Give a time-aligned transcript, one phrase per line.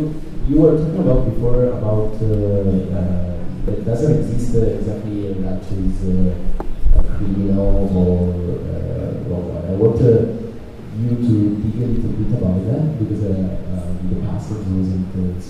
[0.00, 0.14] you
[0.48, 3.30] you were talking about before about uh, uh,
[3.66, 10.00] that doesn't exist uh, exactly that is uh, a criminal or uh, well, I want
[10.00, 15.40] you to dig a little bit about that because uh, um, the passage wasn't uh,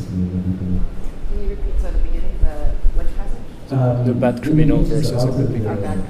[1.30, 3.72] Can you repeat so at the beginning the which passage?
[3.72, 6.06] Um, the bad criminal versus a good criminal.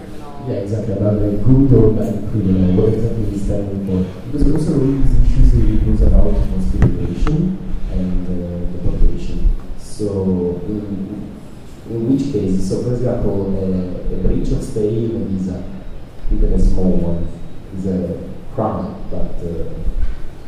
[0.48, 0.94] Yeah, exactly.
[0.94, 4.02] About the good or bad criminal, what exactly is that for?
[4.32, 7.69] Because also these issues it was about consideration
[8.00, 9.50] and uh, deportation.
[9.78, 11.38] So, in,
[11.90, 15.62] in which case, so for example, a, a breach of stay in a visa,
[16.32, 17.28] even a small one,
[17.76, 19.70] is a crime, but uh,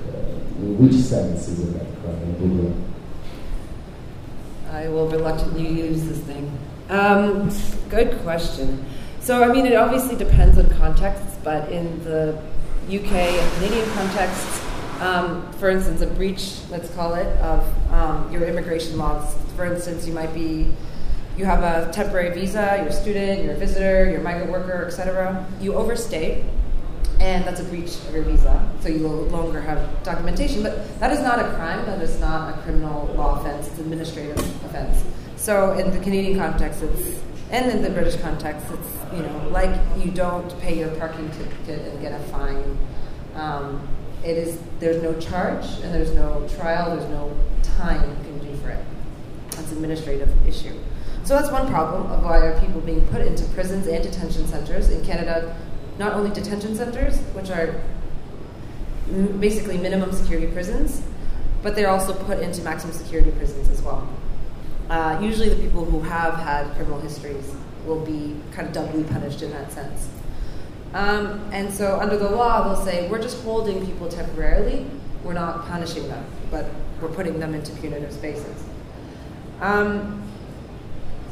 [0.09, 2.85] uh, in which sense is it a crime?
[4.71, 6.51] I will reluctantly use this thing.
[6.89, 7.51] Um,
[7.91, 8.85] good question.
[9.21, 12.37] So, I mean, it obviously depends on contexts, but in the
[12.89, 14.72] UK and Canadian contexts,
[15.03, 19.35] um, for instance, a breach, let's call it, of um, your immigration laws.
[19.57, 20.73] For instance, you might be,
[21.37, 24.85] you have a temporary visa, you're a student, you're a visitor, you're a migrant worker,
[24.87, 25.45] etc.
[25.61, 26.45] You overstay,
[27.19, 28.65] and that's a breach of your visa.
[28.81, 30.63] So you no longer have documentation.
[30.63, 31.85] But that is not a crime.
[31.87, 33.67] That is not a criminal law offense.
[33.67, 35.05] It's an administrative offense.
[35.35, 39.79] So in the Canadian context, it's and in the British context, it's you know like
[39.99, 42.79] you don't pay your parking ticket and get a fine.
[43.35, 43.89] Um,
[44.25, 48.57] it is there's no charge and there's no trial, there's no time you can do
[48.63, 48.85] for it.
[49.51, 50.79] That's an administrative issue.
[51.25, 54.91] So that's one problem of why are people being put into prisons and detention centers
[54.91, 55.57] in Canada.
[55.99, 57.81] Not only detention centers, which are
[59.39, 61.03] basically minimum security prisons,
[61.63, 64.09] but they're also put into maximum security prisons as well.
[64.89, 67.51] Uh, usually, the people who have had criminal histories
[67.87, 70.09] will be kind of doubly punished in that sense.
[70.95, 74.87] Um, and so under the law, they'll say, we're just holding people temporarily.
[75.25, 76.67] We're not punishing them, but
[77.01, 78.65] we're putting them into punitive spaces.
[79.61, 80.23] Um,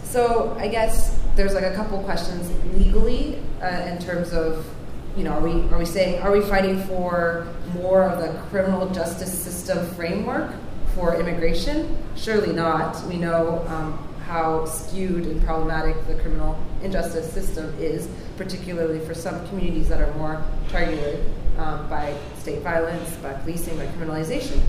[0.04, 4.66] so I guess there's like a couple questions legally uh, in terms of,
[5.16, 8.88] you know, are we are we saying are we fighting for more of the criminal
[8.90, 10.52] justice system framework
[10.94, 11.96] for immigration?
[12.16, 13.04] Surely not.
[13.06, 19.46] We know um, how skewed and problematic the criminal injustice system is, particularly for some
[19.48, 21.24] communities that are more targeted
[21.58, 24.60] um, by state violence, by policing, by criminalization.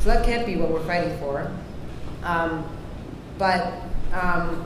[0.00, 1.50] So that can't be what we're fighting for.
[2.22, 2.64] Um,
[3.36, 4.64] but um,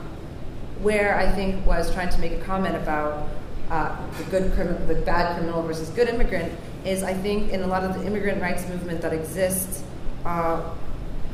[0.81, 3.27] where I think was trying to make a comment about
[3.69, 6.51] uh, the good criminal, the bad criminal versus good immigrant
[6.85, 9.83] is I think in a lot of the immigrant rights movement that exists.
[10.25, 10.61] Uh,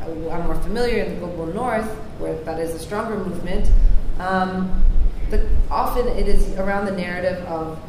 [0.02, 3.70] I'm more familiar in the global north, where that is a stronger movement.
[4.20, 4.84] Um,
[5.30, 7.80] the, often it is around the narrative of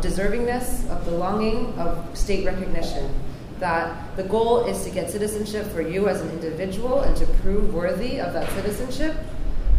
[0.00, 3.12] deservingness, of belonging, of state recognition.
[3.58, 7.72] That the goal is to get citizenship for you as an individual and to prove
[7.72, 9.16] worthy of that citizenship,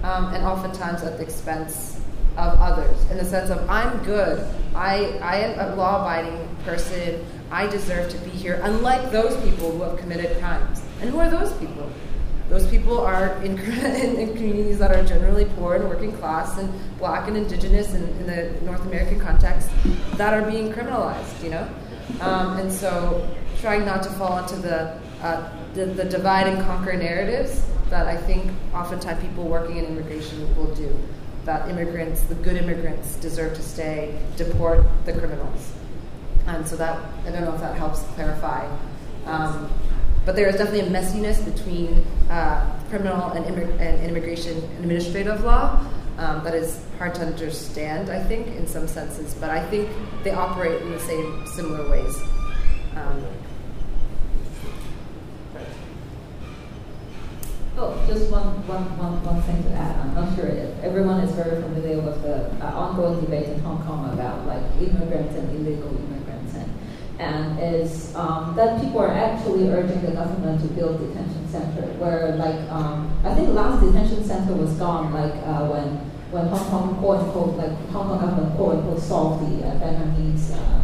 [0.03, 1.99] um, and oftentimes at the expense
[2.37, 2.97] of others.
[3.11, 8.09] In the sense of, I'm good, I, I am a law abiding person, I deserve
[8.09, 10.81] to be here, unlike those people who have committed crimes.
[11.01, 11.89] And who are those people?
[12.49, 16.71] Those people are in, in, in, communities that are generally poor and working class and
[16.99, 19.69] black and indigenous and in the North American context
[20.17, 21.67] that are being criminalized, you know?
[22.19, 23.27] Um, and so
[23.59, 28.17] trying not to fall into the, uh, the, the divide and conquer narratives that I
[28.17, 30.97] think oftentimes people working in immigration will do.
[31.45, 35.71] That immigrants, the good immigrants, deserve to stay, deport the criminals.
[36.47, 38.67] And so that, I don't know if that helps clarify.
[39.25, 39.71] Um,
[40.25, 45.43] but there is definitely a messiness between uh, criminal and, immig- and, immigration and administrative
[45.43, 45.85] law
[46.17, 49.33] um, that is hard to understand, I think, in some senses.
[49.33, 49.89] But I think
[50.23, 52.15] they operate in the same similar ways.
[52.95, 53.23] Um,
[57.75, 59.97] Oh, just one, one, one, one thing to add.
[59.97, 63.81] I'm not sure if everyone is very familiar with the uh, ongoing debate in Hong
[63.83, 66.12] Kong about like immigrants and illegal immigrants
[67.23, 72.35] and is um, that people are actually urging the government to build detention center where
[72.35, 75.97] like um, I think last detention center was gone like uh, when
[76.31, 80.51] when Hong Kong quote unquote like Hong Kong government quote unquote solved the uh, Vietnamese
[80.51, 80.81] uh,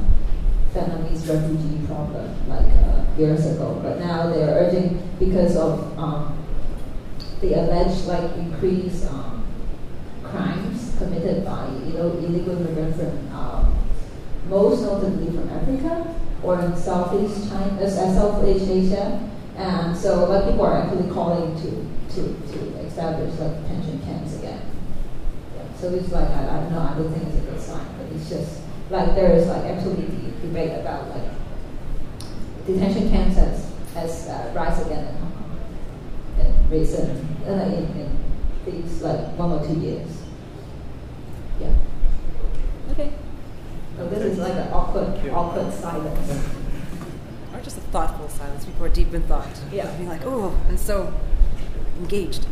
[0.73, 3.79] Vietnamese refugee problem like uh, years ago.
[3.83, 6.37] But now they are urging because of um,
[7.41, 9.43] the alleged like increased um,
[10.23, 13.75] crimes committed by you know illegal immigrants and um,
[14.47, 19.29] most notably from Africa or in Southeast China, uh, Southeast Asia.
[19.57, 21.69] And so of people are actually calling to,
[22.15, 22.21] to,
[22.51, 24.61] to establish like detention camps again.
[25.55, 25.63] Yeah.
[25.77, 28.15] So it's like, I, I don't know, I don't think it's a good sign, but
[28.15, 31.29] it's just like there is like actually the debate about like
[32.65, 35.59] detention camps as, as uh, rise again in Hong Kong.
[36.37, 36.53] Yeah.
[36.69, 38.19] recent, uh, in, in
[38.65, 40.07] these like one or two years.
[41.59, 41.73] Yeah.
[42.91, 43.11] Okay.
[43.97, 44.71] So this is like an
[45.59, 46.45] awkward, awkward silence.
[47.53, 48.63] Or just a thoughtful silence.
[48.65, 49.47] People are deep in thought.
[49.71, 49.89] Yeah.
[49.97, 51.11] Being like, oh, and so
[51.99, 52.45] engaged.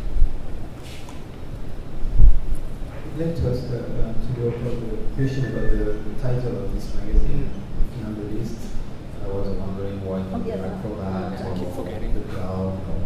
[3.14, 6.64] I'd like to ask uh, uh, to go for the question about the, the title
[6.64, 7.50] of this magazine,
[7.94, 8.56] Funambulist.
[9.24, 12.14] I was wondering why Oh, yeah, the that- acrobat I keep forgetting.
[12.14, 12.98] the cloud or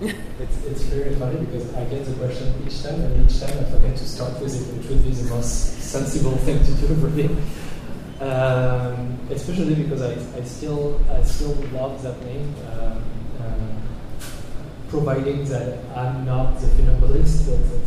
[0.40, 3.64] It's, it's very funny because I get the question each time, and each time I
[3.70, 7.10] forget to start with it, which would be the most sensible thing to do for
[7.10, 7.28] me.
[8.20, 13.04] Um, especially because I, I still I still love that name, um,
[13.40, 14.24] uh,
[14.88, 16.66] providing that I'm not the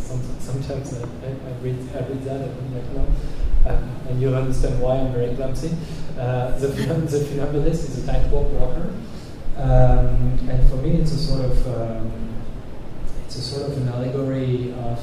[0.00, 4.34] some, sometimes I, I, read I read that and I'm like no, um, and you'll
[4.34, 5.76] understand why I'm very clumsy.
[6.18, 8.92] Uh, the, the funambulist is a tightrope walker.
[9.56, 12.10] Um, and for me, it's a sort of um,
[13.26, 14.98] it's a sort of an allegory of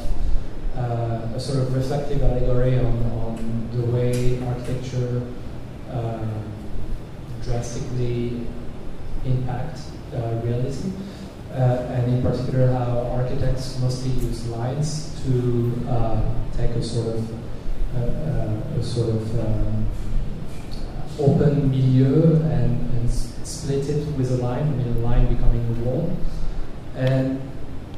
[0.75, 5.21] uh, a sort of reflective allegory on, on the way architecture
[5.91, 6.25] uh,
[7.43, 8.47] drastically
[9.25, 10.91] impacts uh, realism,
[11.51, 16.21] uh, and in particular how architects mostly use lines to uh,
[16.55, 17.31] take a sort of
[17.95, 19.85] uh, a sort of um,
[21.19, 25.85] open milieu and, and split it with a line, I mean a line becoming a
[25.85, 26.17] wall.
[26.95, 27.41] And,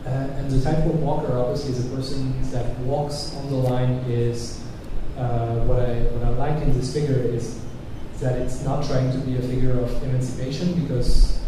[0.06, 4.60] uh, and the tightrope walker obviously is a person that walks on the line is
[5.18, 7.62] uh, what, I, what I like in this figure is
[8.20, 11.40] that it's not trying to be a figure of emancipation because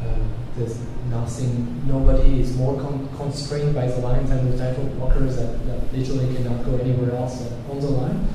[0.00, 0.18] uh,
[0.56, 5.64] there's nothing, nobody is more con- constrained by the line than the tightrope walkers that,
[5.66, 8.28] that literally cannot go anywhere else on the line.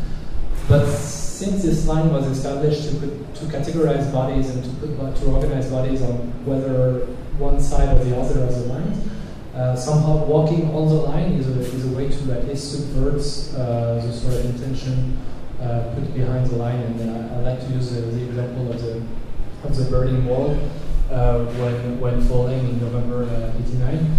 [0.67, 5.25] But since this line was established to, put, to categorize bodies and to, put, to
[5.25, 7.05] organize bodies on whether
[7.37, 9.04] one side or the other of the line,
[9.55, 13.21] uh, somehow walking on the line is a, is a way to at least subvert
[13.57, 15.17] uh, the sort of intention
[15.61, 16.79] uh, put behind the line.
[16.79, 19.01] And uh, I like to use uh, the example of the,
[19.63, 20.55] of the Berlin Wall
[21.09, 23.23] when, when falling in November
[23.65, 24.17] '89.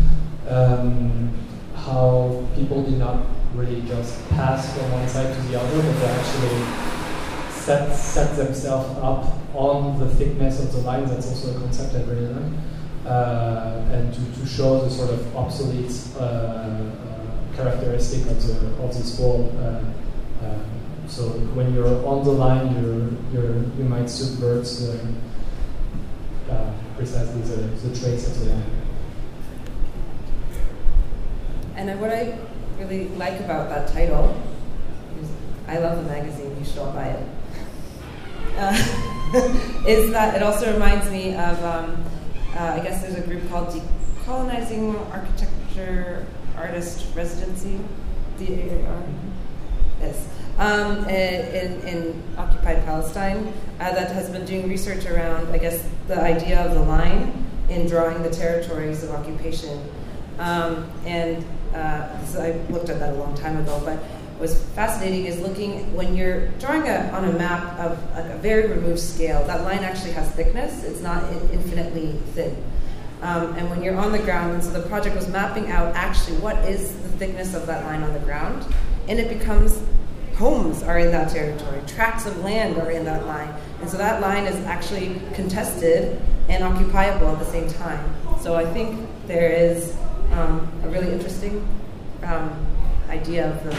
[0.48, 1.32] Um,
[1.74, 6.06] how people did not really just pass from one side to the other, but they
[6.06, 11.06] actually set, set themselves up on the thickness of the line.
[11.06, 12.52] That's also a concept I really like.
[13.06, 16.90] Uh, and to, to show the sort of obsolete uh, uh,
[17.54, 19.52] characteristic of, the, of this wall.
[21.06, 24.98] So when you're on the line, you're, you're, you might subvert the,
[26.96, 28.64] precisely the, the traits of the line.
[31.76, 32.36] And what I
[32.76, 34.34] really like about that title
[35.22, 35.28] is
[35.68, 37.26] I love the magazine, you should all buy it.
[38.58, 38.72] Uh,
[39.86, 42.02] is that it also reminds me of, um,
[42.56, 46.26] uh, I guess there's a group called Decolonizing Architecture
[46.56, 47.78] Artist Residency.
[48.38, 49.02] DAAR.
[50.00, 50.28] Yes.
[50.58, 56.20] Um, in, in occupied Palestine uh, that has been doing research around, I guess, the
[56.20, 59.82] idea of the line in drawing the territories of occupation.
[60.38, 61.44] Um, and
[61.74, 63.98] uh, this, I looked at that a long time ago, but
[64.38, 69.00] what's fascinating is looking when you're drawing a, on a map of a, very removed
[69.00, 72.62] scale, that line actually has thickness, it's not in- infinitely thin.
[73.22, 76.36] Um, and when you're on the ground, and so the project was mapping out actually
[76.38, 78.66] what is the thickness of that line on the ground,
[79.08, 79.82] and it becomes
[80.36, 83.52] homes are in that territory, tracts of land are in that line.
[83.80, 88.14] And so that line is actually contested and occupiable at the same time.
[88.40, 89.96] So I think there is
[90.32, 91.66] um, a really interesting
[92.22, 92.66] um,
[93.08, 93.76] idea of the.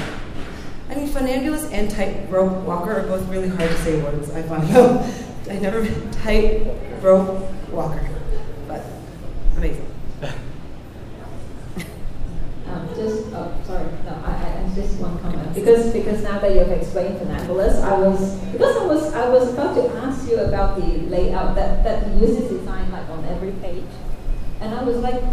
[0.89, 4.63] I mean, funambulist and tightrope walker are both really hard to say words, I find.
[5.49, 8.09] I never been tightrope walker,
[8.67, 8.83] but
[9.55, 9.85] amazing.
[12.67, 16.53] Um, just, oh, sorry, no, I, I, I just one comment because because now that
[16.53, 20.75] you've explained funambulist, I was because I was I was about to ask you about
[20.75, 23.85] the layout that that uses design like on every page,
[24.59, 25.23] and I was like,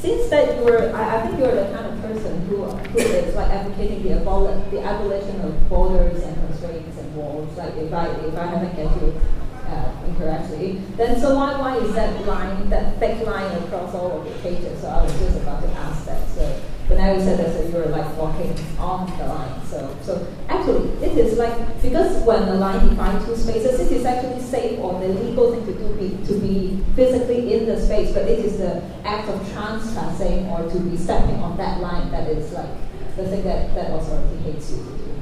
[0.00, 3.34] since that you were, I, I think you're the kind of person who who is
[3.34, 7.56] like advocating the abol- the abolition of borders and constraints and walls.
[7.56, 9.20] Like if I if I haven't get you
[9.68, 14.24] uh, incorrectly, then so why why is that line that thick line across all of
[14.24, 14.80] the pages?
[14.80, 16.26] So I was just about to ask that.
[16.30, 19.64] So but now you said that so you were like walking on the line.
[19.64, 24.04] So so actually it is like because when the line defines two spaces, it is
[24.04, 28.12] actually safe or the legal thing to do be to be physically in the space,
[28.12, 32.28] but it is the act of trespassing or to be stepping on that line that
[32.28, 32.74] is like
[33.16, 35.12] the thing that, that authority hates you to do.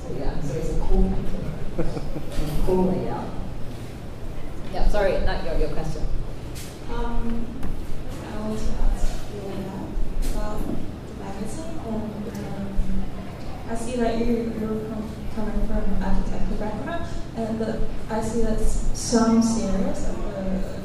[0.00, 1.12] So yeah, so it's a cool
[2.64, 3.28] cool layout.
[4.72, 6.02] Yeah, sorry, not your, your question.
[6.90, 7.46] Um,
[8.32, 8.48] I
[11.34, 13.04] um,
[13.68, 18.60] I see that you, you're from, coming from architectural background, and the, I see that
[18.60, 20.80] some series of the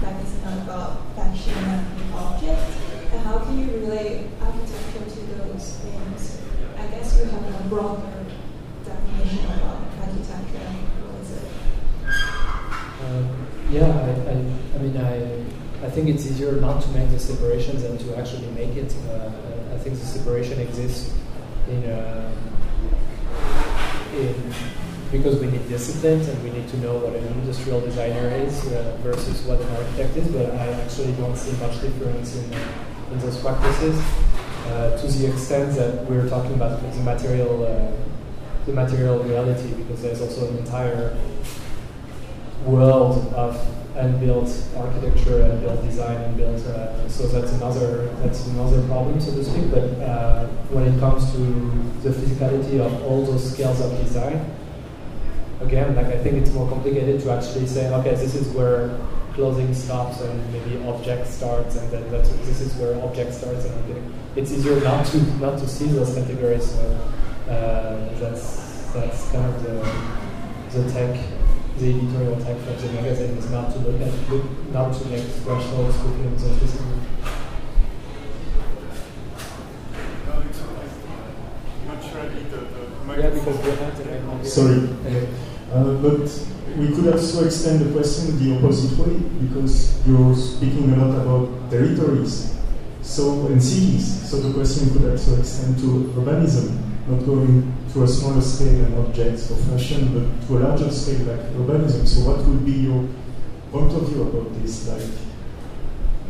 [0.00, 2.76] mechanism are about fashion and objects.
[3.12, 6.40] And how can you relate architecture to those things?
[6.78, 8.24] I guess you have a broader
[8.84, 10.68] definition about architecture.
[11.04, 11.46] What is it?
[13.04, 14.34] Um, yeah, I, I,
[14.74, 15.41] I mean, I.
[15.82, 18.94] I think it's easier not to make the separations than to actually make it.
[19.10, 19.30] Uh,
[19.74, 21.12] I think the separation exists
[21.68, 22.32] in, uh,
[24.14, 24.54] in
[25.10, 28.96] because we need disciplines and we need to know what an industrial designer is uh,
[29.02, 30.28] versus what an architect is.
[30.28, 32.52] But I actually don't see much difference in,
[33.12, 34.00] in those practices
[34.68, 37.90] uh, to the extent that we're talking about the material, uh,
[38.66, 41.18] the material reality, because there's also an entire
[42.64, 43.58] world of
[43.96, 49.34] unbuilt architecture and build design and build uh, so that's another that's another problem so
[49.34, 51.38] to speak but uh, when it comes to
[52.02, 54.44] the physicality of all those scales of design
[55.60, 58.98] again like I think it's more complicated to actually say okay this is where
[59.34, 63.90] clothing stops and maybe object starts and then that's, this is where object starts and
[63.90, 64.02] okay.
[64.36, 67.10] it's easier not to not to see those categories so
[67.48, 71.41] uh, that's that's kind of the the tech
[71.82, 75.24] the editorial type of the magazine is not to look at, look, not to make
[75.42, 77.00] thresholds within the discipline.
[83.18, 84.88] Yeah, because we have to Sorry.
[85.72, 86.46] Uh, but
[86.78, 91.70] we could also extend the question the opposite way because you're speaking a lot about
[91.70, 92.54] territories
[93.02, 94.30] so and cities.
[94.30, 96.78] So the question could also extend to urbanism,
[97.08, 101.26] not going to a smaller scale and objects for fashion, but to a larger scale
[101.26, 102.06] like urbanism.
[102.06, 103.08] So what would be your
[103.70, 104.88] point of view about this?
[104.88, 105.02] Like,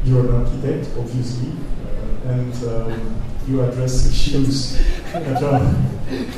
[0.05, 1.52] you're an architect, obviously,
[1.87, 4.79] uh, and um, you address issues
[5.12, 5.61] that are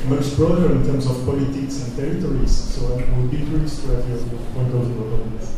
[0.09, 2.53] much broader in terms of politics and territories.
[2.53, 4.19] So I would be curious to have your
[4.53, 5.51] point of view about this.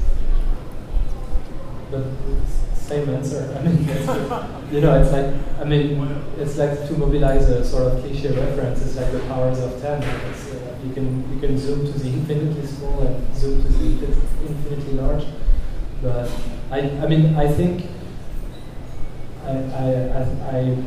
[2.86, 3.52] Same answer.
[3.58, 3.78] I mean,
[4.70, 8.80] you know, it's like I mean, it's like to mobilize a sort of cliche reference.
[8.80, 10.00] It's like the powers of ten.
[10.04, 14.06] Uh, you can you can zoom to the infinitely small and zoom to the
[14.46, 15.24] infinitely large.
[16.00, 16.30] But
[16.70, 17.86] I I mean I think
[19.44, 19.86] I I
[20.18, 20.78] I, I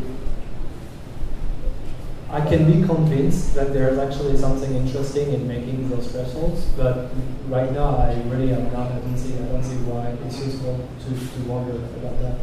[2.32, 7.10] I can be convinced that there's actually something interesting in making those thresholds, but
[7.48, 8.92] right now I really am not.
[8.92, 9.34] I don't see.
[9.34, 12.38] I don't see why it's useful to, to wonder about that.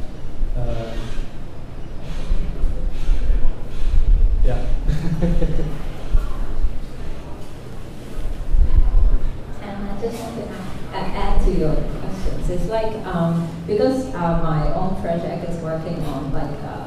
[0.56, 0.96] Uh,
[4.44, 4.66] yeah.
[9.62, 10.48] and I just want to
[10.96, 12.50] add to your questions.
[12.50, 16.58] It's like um, because uh, my own project is working on like.
[16.64, 16.82] Uh,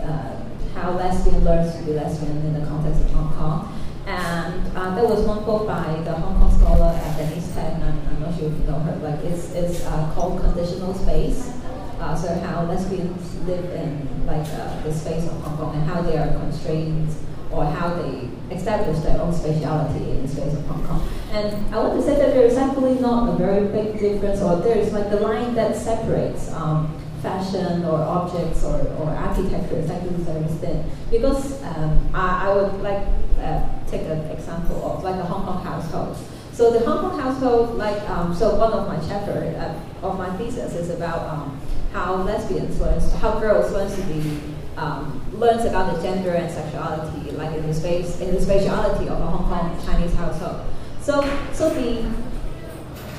[0.00, 0.41] uh,
[0.74, 3.78] how lesbian learns to be lesbian in the context of Hong Kong.
[4.06, 7.84] And uh, there was one book by the Hong Kong scholar at the East End,
[7.84, 11.52] I'm, I'm not sure if you know her, like it's, it's uh, called Conditional Space.
[12.00, 16.02] Uh, so how lesbians live in like uh, the space of Hong Kong and how
[16.02, 17.14] they are constrained
[17.52, 21.08] or how they establish their own spatiality in the space of Hong Kong.
[21.30, 24.56] And I want to say that there is actually not a very big difference, or
[24.56, 29.90] there is like the line that separates um, fashion or objects or, or architecture is
[29.90, 30.84] actually very thin.
[31.10, 33.06] Because um, I, I would like
[33.38, 36.16] uh, take an example of like a Hong Kong household.
[36.52, 40.36] So the Hong Kong household, like um, so, one of my chapter uh, of my
[40.36, 41.58] thesis is about um,
[41.92, 44.38] how lesbians learns, how girls learns to be
[44.76, 49.20] um, learns about the gender and sexuality, like in the space in the spatiality of
[49.20, 50.66] a Hong Kong Chinese household.
[51.00, 52.04] So so the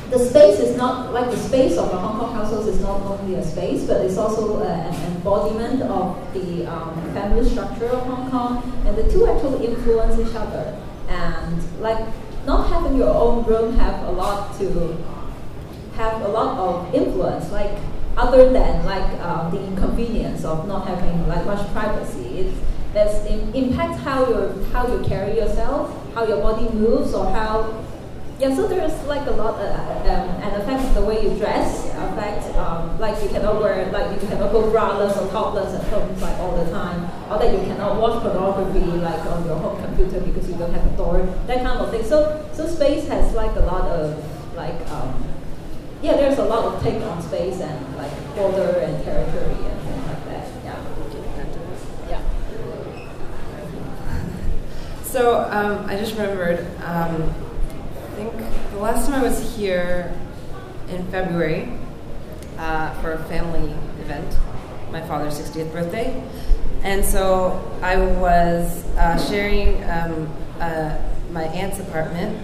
[0.10, 3.36] the space is not like the space of a Hong Kong household is not only
[3.36, 8.29] a space, but it's also uh, an embodiment of the um, family structure of Hong
[8.29, 10.79] Kong, and the two actually influence each other.
[11.10, 12.05] And like
[12.45, 14.98] not having your own room have a lot to
[15.95, 17.72] have a lot of influence, like
[18.17, 22.39] other than like uh, the inconvenience of not having like much privacy.
[22.39, 22.53] It,
[22.95, 27.83] it impacts how you how you carry yourself, how your body moves, or how
[28.39, 31.89] yeah, so there's like a lot, uh, um, and affects the way you dress.
[31.95, 36.19] Affects um, like you cannot wear like you cannot go braless or topless at home
[36.19, 40.19] like all the time, or that you cannot watch pornography like on your home computer
[40.19, 41.25] because you don't have a door.
[41.47, 42.03] That kind of thing.
[42.03, 44.17] So so space has like a lot of
[44.55, 45.23] like um,
[46.01, 50.07] yeah, there's a lot of take on space and like border and territory and things
[50.07, 50.47] like that.
[50.65, 50.79] Yeah.
[52.09, 52.21] Yeah.
[55.03, 56.65] So um, I just remembered.
[58.13, 58.34] I think
[58.70, 60.13] the last time I was here
[60.88, 61.67] in February
[62.60, 64.38] uh, for a family event,
[64.91, 66.24] my father's 60th birthday.
[66.84, 71.01] And so I was uh, sharing um, uh,
[71.32, 72.38] my aunt's apartment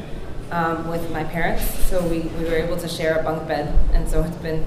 [0.50, 1.64] um, with my parents.
[1.86, 3.72] So we, we were able to share a bunk bed.
[3.94, 4.66] And so it's been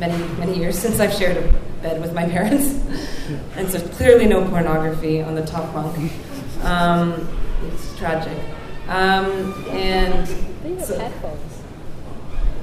[0.00, 1.52] many, many years since I've shared a
[1.82, 2.82] bed with my parents.
[3.56, 6.10] and so clearly no pornography on the top bunk.
[6.64, 7.28] Um,
[7.62, 8.38] it's tragic.
[8.88, 10.28] Um, and
[10.84, 11.40] so- headphones.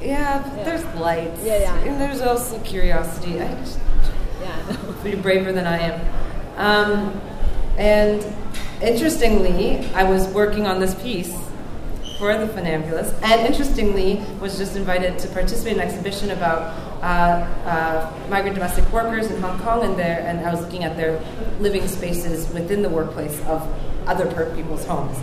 [0.02, 0.64] yeah, Yeah.
[0.64, 1.42] there's lights.
[1.44, 1.76] Yeah, yeah.
[1.80, 3.42] And there's also curiosity.
[3.42, 3.80] I just,
[4.42, 6.02] Yeah, pretty braver than I am.
[6.58, 7.22] Um,
[7.78, 8.26] and
[8.82, 11.34] interestingly, I was working on this piece
[12.20, 17.46] for the Funambulist, and interestingly, was just invited to participate in an exhibition about uh,
[17.68, 21.20] uh, migrant domestic workers in Hong Kong, and there, and I was looking at their
[21.60, 23.66] living spaces within the workplace of
[24.08, 25.18] other per- people's homes.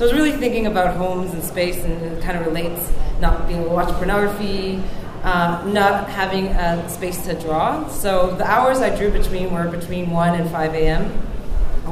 [0.00, 2.90] So I was really thinking about homes and space, and it kind of relates
[3.20, 4.82] not being able to watch pornography,
[5.22, 7.86] uh, not having a space to draw.
[7.88, 11.04] So the hours I drew between were between 1 and 5 a.m.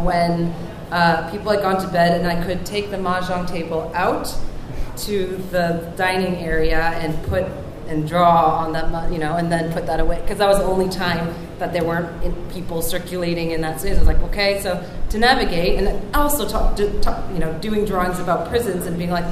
[0.03, 0.55] when
[0.91, 4.35] uh, people had gone to bed, and I could take the mahjong table out
[5.05, 7.45] to the dining area and put
[7.89, 10.65] and draw on that, you know, and then put that away because that was the
[10.65, 13.97] only time that there weren't people circulating in that space.
[13.97, 17.85] I was like, okay, so to navigate, and also talk, do, talk, you know, doing
[17.85, 19.27] drawings about prisons and being like,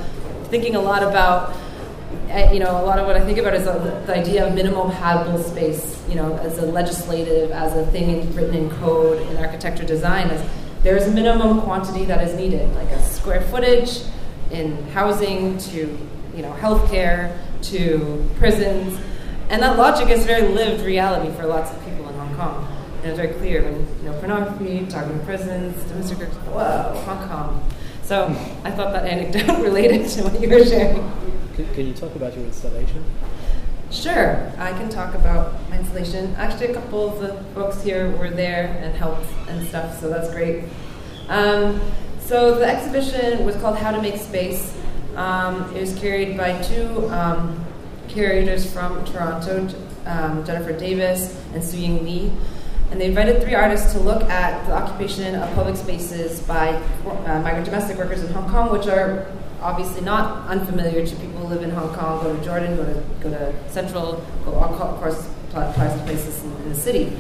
[0.47, 1.55] thinking a lot about
[2.31, 4.55] uh, you know, a lot of what I think about is the, the idea of
[4.55, 9.37] minimum habitable space, you know, as a legislative, as a thing written in code, in
[9.37, 10.51] architecture design, is
[10.83, 14.03] there's a minimum quantity that is needed, like a square footage
[14.51, 15.99] in housing to,
[16.35, 18.99] you know, healthcare to prisons.
[19.49, 21.86] And that logic is very lived reality for lots of people
[22.37, 22.67] Kong.
[23.03, 27.71] And it's very clear when, you know, pornography, talking prisons, domestic workers, whoa, Hong Kong.
[28.03, 28.27] So
[28.65, 31.11] I thought that anecdote related to what you were sharing.
[31.55, 33.05] Can, can you talk about your installation?
[33.91, 36.35] Sure, I can talk about my installation.
[36.37, 40.31] Actually, a couple of the folks here were there and helped and stuff, so that's
[40.31, 40.65] great.
[41.29, 41.81] Um,
[42.21, 44.77] so the exhibition was called How to Make Space.
[45.15, 47.65] Um, it was carried by two um,
[48.09, 49.69] curators from Toronto,
[50.07, 52.33] um, Jennifer Davis and Su Ying Lee.
[52.91, 56.69] And they invited three artists to look at the occupation of public spaces by
[57.05, 59.27] uh, migrant domestic workers in Hong Kong, which are
[59.61, 63.03] obviously not unfamiliar to people who live in Hong Kong, go to Jordan, go to,
[63.21, 67.13] go to Central, go of course, applies to places in, in the city.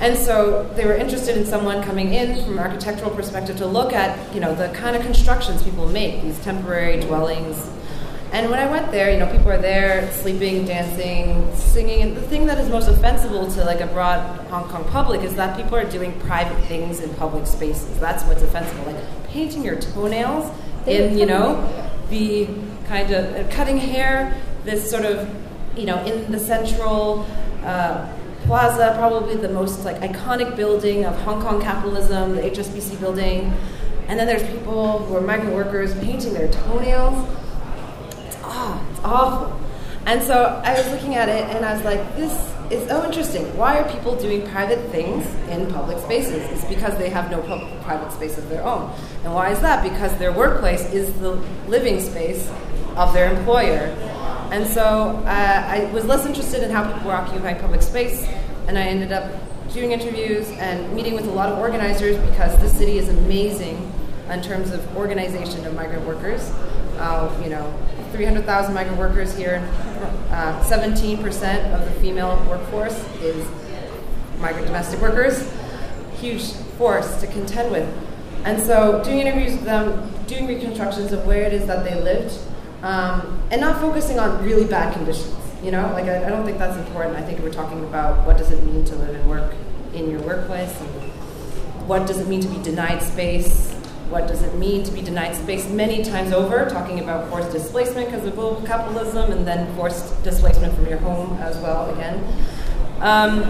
[0.00, 3.92] And so they were interested in someone coming in from an architectural perspective to look
[3.92, 7.68] at, you know, the kind of constructions people make, these temporary dwellings.
[8.32, 12.02] And when I went there, you know, people are there sleeping, dancing, singing.
[12.02, 15.34] And the thing that is most offensive to like a broad Hong Kong public is
[15.34, 17.98] that people are doing private things in public spaces.
[17.98, 18.86] That's what's offensive.
[18.86, 20.48] Like painting your toenails
[20.86, 21.68] in, you know,
[22.10, 22.48] the
[22.86, 25.28] kind of uh, cutting hair, this sort of,
[25.76, 27.26] you know, in the central
[27.64, 28.12] uh,
[28.42, 33.52] plaza, probably the most like iconic building of Hong Kong capitalism, the HSBC building.
[34.06, 37.28] And then there's people who are migrant workers painting their toenails.
[39.04, 39.58] Awful.
[40.06, 42.32] And so I was looking at it and I was like, this
[42.70, 43.44] is so interesting.
[43.56, 46.42] Why are people doing private things in public spaces?
[46.50, 47.42] It's because they have no
[47.82, 48.92] private space of their own.
[49.24, 49.82] And why is that?
[49.82, 51.32] Because their workplace is the
[51.68, 52.50] living space
[52.96, 53.94] of their employer.
[54.50, 54.82] And so
[55.26, 58.26] uh, I was less interested in how people were occupying public space,
[58.66, 59.30] and I ended up
[59.72, 63.92] doing interviews and meeting with a lot of organizers because this city is amazing
[64.28, 66.50] in terms of organization of migrant workers.
[66.98, 67.72] Uh, you know,
[68.12, 69.66] 300,000 migrant workers here.
[70.30, 73.46] Uh, 17% of the female workforce is
[74.38, 75.50] migrant domestic workers.
[76.18, 77.88] Huge force to contend with.
[78.44, 82.38] And so, doing interviews with them, doing reconstructions of where it is that they lived,
[82.82, 85.36] um, and not focusing on really bad conditions.
[85.62, 87.16] You know, like I, I don't think that's important.
[87.16, 89.52] I think we're talking about what does it mean to live and work
[89.92, 90.88] in your workplace, and
[91.86, 93.69] what does it mean to be denied space,
[94.10, 98.10] what does it mean to be denied space many times over, talking about forced displacement
[98.10, 102.22] because of global capitalism, and then forced displacement from your home as well again.
[102.98, 103.42] Um,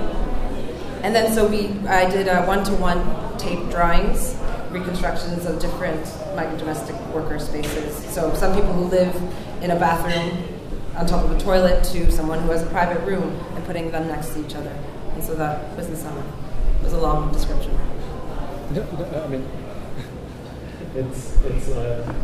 [1.03, 4.37] and then so we, I did one-to-one tape drawings,
[4.71, 6.05] reconstructions of different
[6.37, 7.97] migrant domestic worker spaces.
[8.15, 9.15] So some people who live
[9.63, 10.47] in a bathroom
[10.95, 14.09] on top of a toilet to someone who has a private room and putting them
[14.09, 14.77] next to each other.
[15.15, 16.23] And so that was the summer.
[16.81, 17.77] It was a long description.
[18.71, 19.49] I mean,
[20.95, 22.15] it's it's uh,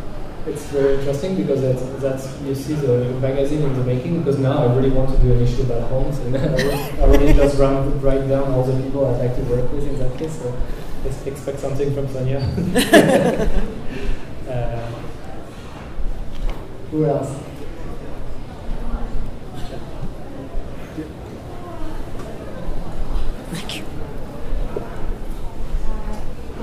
[0.47, 4.19] it's very interesting because that's, that's you see the magazine in the making.
[4.19, 7.59] Because now I really want to do an issue about homes, and I already, just
[7.59, 10.39] run, write down all the people I'd like to work with in that case.
[10.39, 10.53] So
[11.25, 12.39] expect something from Sonia.
[14.49, 14.91] uh,
[16.91, 17.46] who else?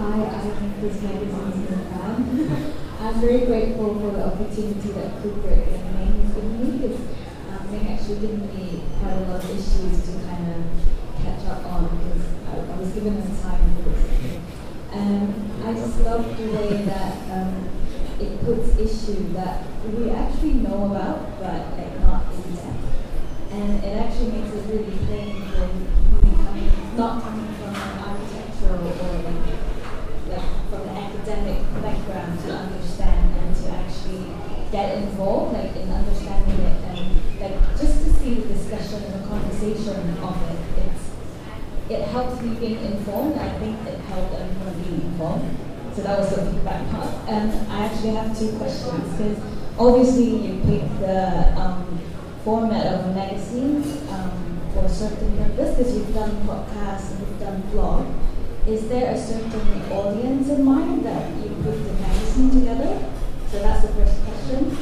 [0.04, 2.74] This magazine in Japan.
[3.00, 7.00] I'm very grateful for the opportunity that Kubrick and Ming has given me because
[7.48, 11.64] um, Ming actually given me quite a lot of issues to kind of catch up
[11.64, 14.40] on because I, I was given the time for this.
[14.92, 17.68] And I just love the way that um,
[18.20, 22.76] it puts issues that we actually know about but like not in depth.
[23.52, 28.86] And it actually makes it really plain for me coming, not coming from an architectural
[28.86, 29.64] or like
[30.28, 34.24] like from the academic background to understand and to actually
[34.74, 39.28] get involved, like in understanding it, and like just to see the discussion and the
[39.28, 40.58] conversation of it.
[40.82, 41.04] It's
[41.94, 43.38] it helps me being informed.
[43.38, 45.56] I think it helped everyone being informed.
[45.94, 47.14] So that was the feedback part.
[47.28, 49.38] And I actually have two questions because
[49.78, 52.00] obviously you picked the um,
[52.42, 53.76] format of a magazine
[54.10, 58.06] um, for a certain purpose because you've done podcasts and you've done blog
[58.66, 62.98] is there a certain audience in mind that you put the magazine together?
[63.50, 64.23] So that's the first
[64.54, 64.76] question.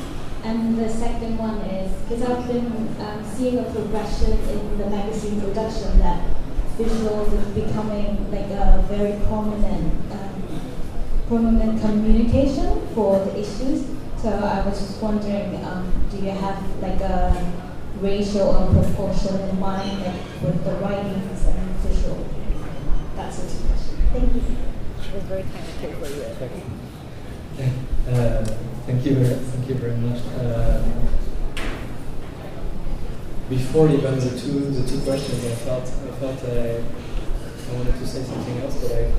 [0.44, 2.66] And the second one is because I've been
[3.00, 6.28] um, seeing a progression in the magazine production that
[6.76, 10.61] visuals is becoming like a very prominent um,
[11.28, 13.87] prominent communication for the issues.
[14.18, 17.54] So I was just wondering, um, do you have like a
[18.00, 22.26] ratio or proportion in mind like, with the writings and visual?
[23.14, 23.50] That's it.
[24.12, 24.42] Thank you.
[24.42, 25.88] It was very kind of you.
[26.00, 30.20] where you Uh, thank you very, thank you very much.
[30.38, 30.82] Uh,
[33.48, 36.80] before even the two the two questions, I felt I felt uh,
[37.68, 39.10] I wanted to say something else, but I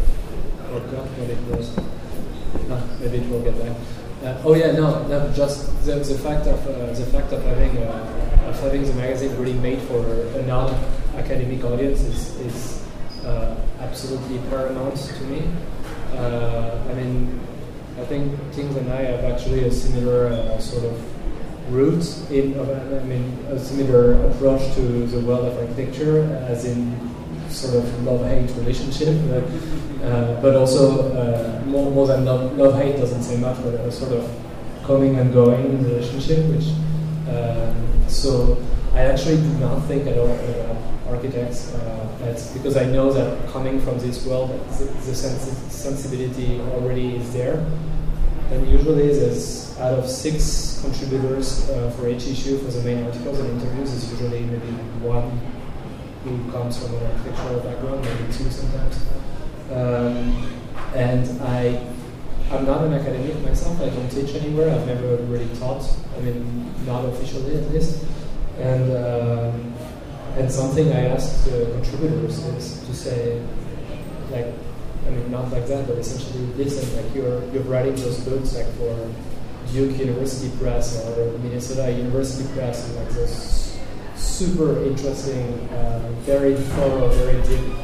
[0.70, 1.72] forgot what it was.
[2.70, 3.76] Ah, maybe it will get back.
[4.24, 7.78] Uh, oh yeah, no, no, just the, the fact of uh, the fact of having
[7.78, 12.84] uh, of having the magazine really made for a non-academic audience is, is
[13.26, 15.44] uh, absolutely paramount to me.
[16.14, 17.40] Uh, I mean,
[18.00, 23.04] I think Tings and I have actually a similar uh, sort of route in, I
[23.04, 27.00] mean, a similar approach to the world of architecture, as in
[27.50, 29.44] sort of love-hate relationship, but,
[30.06, 34.12] uh, but also uh, more, more than love, love-hate doesn't say much, but a sort
[34.12, 34.30] of
[34.84, 36.74] coming and going relationship, which
[37.30, 38.58] um, so
[38.94, 40.28] I actually do not think at all
[41.16, 41.74] architects.
[41.74, 42.04] Uh,
[42.54, 44.50] because I know that coming from this world,
[44.80, 47.66] the, the sens- sensibility already is there.
[48.52, 53.40] And usually, there's out of six contributors uh, for each issue for the main articles
[53.40, 54.72] and interviews, is usually maybe
[55.02, 55.30] one
[56.24, 59.06] who comes from an architectural background, maybe two sometimes.
[59.72, 60.54] Um,
[60.96, 61.86] and I,
[62.52, 63.82] I'm not an academic myself.
[63.82, 64.70] I don't teach anywhere.
[64.74, 65.84] I've never really taught.
[66.16, 68.06] I mean, not officially at least.
[68.60, 69.73] And um,
[70.38, 73.42] and something I asked the contributors is to say,
[74.32, 74.48] like,
[75.06, 78.68] I mean, not like that, but essentially listen, like you're you're writing those books like
[78.76, 79.14] for
[79.72, 83.78] Duke University Press or Minnesota University Press, and like those
[84.16, 87.76] super interesting, uh, very thorough, very deep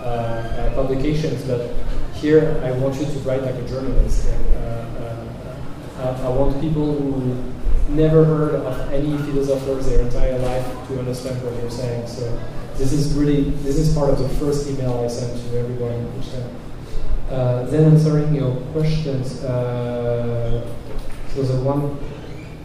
[0.00, 1.42] uh, uh, publications.
[1.44, 1.70] But
[2.14, 4.26] here, I want you to write like a journalist.
[4.28, 4.54] And,
[6.04, 7.34] I want people who
[7.88, 12.06] never heard of any philosophers their entire life to understand what you're saying.
[12.06, 12.40] So
[12.76, 16.32] this is really this is part of the first email I sent to everyone each
[16.32, 16.56] time.
[17.30, 19.42] Uh, then answering your questions.
[19.44, 20.66] Uh,
[21.34, 21.98] so the one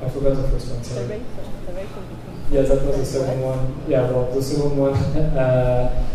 [0.03, 0.83] I forgot the first one.
[0.83, 1.07] Sorry.
[1.07, 1.23] The ratio,
[1.67, 2.53] the ratio between.
[2.53, 3.75] Yeah, that was the second one.
[3.87, 4.93] Yeah, well, the second one.
[5.37, 6.05] uh,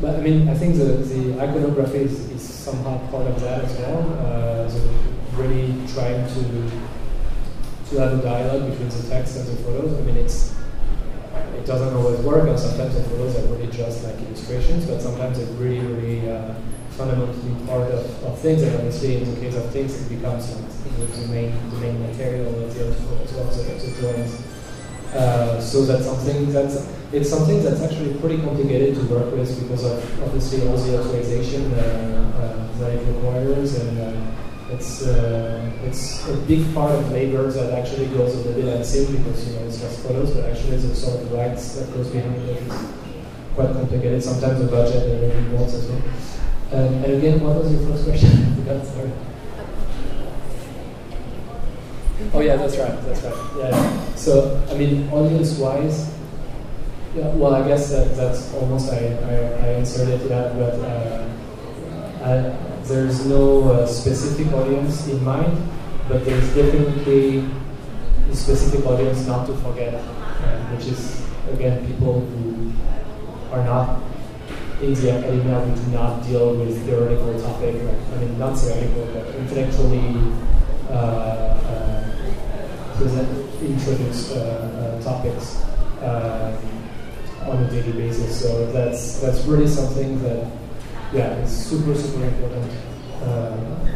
[0.00, 3.78] but I mean, I think the, the iconography is, is somehow part of that as
[3.78, 4.02] well.
[4.20, 4.80] Uh, so
[5.36, 6.70] really trying to
[7.90, 9.94] to have a dialogue between the text and the photos.
[9.98, 10.54] I mean, it's
[11.56, 15.38] it doesn't always work, and sometimes the photos are really just like illustrations, but sometimes
[15.38, 16.54] it's really, really uh,
[16.90, 18.62] fundamentally part of, of things.
[18.62, 22.48] And obviously, in the case of Tings, it becomes like, the main the main material
[22.48, 23.00] of the as
[23.32, 24.42] well as the, the drawings.
[25.14, 29.84] Uh, so that's something that's it's something that's actually pretty complicated to work with because
[29.84, 36.26] of obviously all the authorization uh, uh that it requires and uh, it's uh, it's
[36.28, 39.66] a big part of labor that actually goes a little bit unseen because you know
[39.66, 42.56] it's just photos, but actually the sort of rights that goes behind it.
[42.56, 42.86] it is
[43.54, 44.22] quite complicated.
[44.22, 46.02] Sometimes the budget and everything wants as well.
[46.72, 48.30] Um, and again, what was your first question?
[48.30, 48.86] I forgot.
[48.86, 49.12] Sorry.
[52.34, 53.04] Oh yeah, that's right.
[53.04, 53.56] That's right.
[53.58, 54.14] Yeah.
[54.14, 56.12] So I mean, audience-wise,
[57.14, 57.28] yeah.
[57.28, 60.28] Well, I guess that that's almost I I, I answered it.
[60.28, 60.74] Yeah, but.
[60.80, 61.22] Uh,
[62.26, 65.56] I, there's no uh, specific audience in mind,
[66.08, 67.44] but there's definitely
[68.30, 69.94] a specific audience not to forget,
[70.72, 71.22] which is
[71.52, 72.72] again people who
[73.52, 74.00] are not
[74.82, 79.06] in the academia we do not deal with theoretical topic, like, I mean not theoretical,
[79.14, 80.32] but intellectually
[80.90, 82.16] uh, uh,
[82.96, 83.28] present,
[83.62, 85.62] introduce uh, topics
[86.02, 86.56] uh,
[87.46, 88.42] on a daily basis.
[88.42, 90.46] So that's that's really something that
[91.12, 92.72] yeah, it's super super important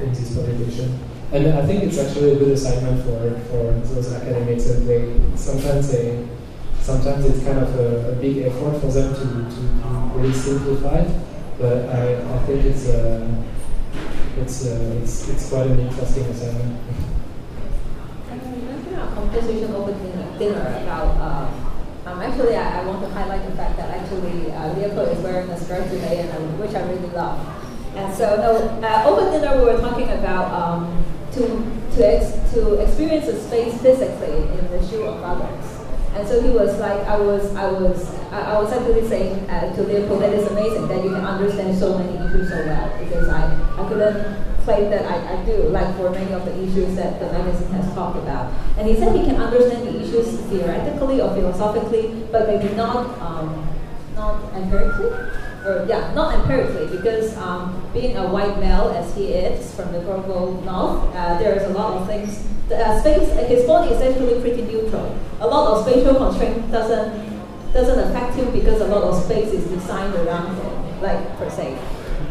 [0.02, 0.98] in this publication.
[1.32, 5.92] And I think it's actually a good assignment for, for those academics that they sometimes
[5.92, 6.26] they
[6.80, 9.20] sometimes it's kind of a, a big effort for them to,
[9.54, 11.04] to really simplify.
[11.58, 13.44] But I, I think it's a, uh,
[14.38, 16.78] it's, a, uh, it's it's quite an interesting assignment.
[18.92, 21.16] a conversation over dinner, dinner about.
[21.20, 21.69] Uh,
[22.10, 25.48] um, actually, I, I, want to highlight the fact that actually uh, Leopold is wearing
[25.50, 27.38] a skirt today, and which I really love.
[27.94, 31.42] And so, uh, over dinner we were talking about um, to
[31.96, 35.66] to ex, to experience a space physically in the shoe of others.
[36.14, 39.82] And so he was like, I was, I was, I, was actually saying uh, to
[39.84, 43.46] Leopold that it's amazing that you can understand so many issues so well because I,
[43.78, 47.26] I couldn't claim that I, I do, like for many of the issues that the
[47.32, 48.52] magazine has talked about.
[48.78, 53.66] And he said he can understand the issues theoretically or philosophically, but maybe not, um,
[54.14, 55.10] not empirically
[55.66, 60.00] or yeah, not empirically, because um, being a white male as he is from the
[60.00, 62.46] global north, uh, there is a lot of things.
[62.68, 65.18] The, uh, space, his body is actually pretty neutral.
[65.40, 67.28] A lot of spatial constraint doesn't
[67.72, 71.76] doesn't affect him because a lot of space is designed around him, like per se.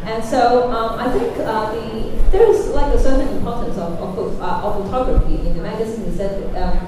[0.10, 4.42] And so um, I think uh, the there is like a certain importance of of,
[4.42, 6.34] uh, of photography in the magazine that.
[6.56, 6.88] Um,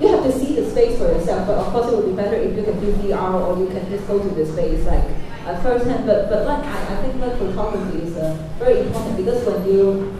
[0.00, 2.36] you have to see the space for yourself, but of course it would be better
[2.36, 5.02] if you can do VR or you can just go to the space like
[5.44, 6.06] uh, firsthand.
[6.06, 10.14] But but like I, I think like photography is uh, very important because when you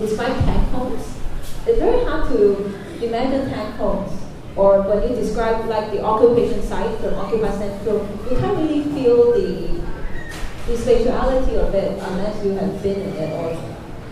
[0.00, 1.06] describe tank homes,
[1.66, 2.66] it's very hard to
[3.00, 4.10] imagine tank homes.
[4.56, 9.38] Or when you describe like the occupation site from Occupy Central, you can't really feel
[9.38, 9.65] the
[10.66, 13.56] the spatiality of it unless you have been in it or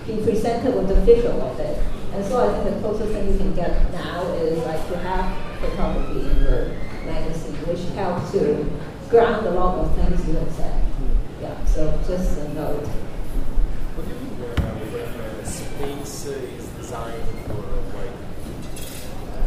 [0.07, 1.79] been presented with the visual of it.
[2.13, 5.61] And so I think the closest thing you can get now is like to have
[5.61, 6.69] photography in your
[7.05, 8.71] magazine, which helps to
[9.11, 10.81] ground a lot of things you have said.
[11.43, 12.87] Yeah, so just a note.
[12.87, 14.39] What do you mean
[14.95, 18.15] when space is designed for white?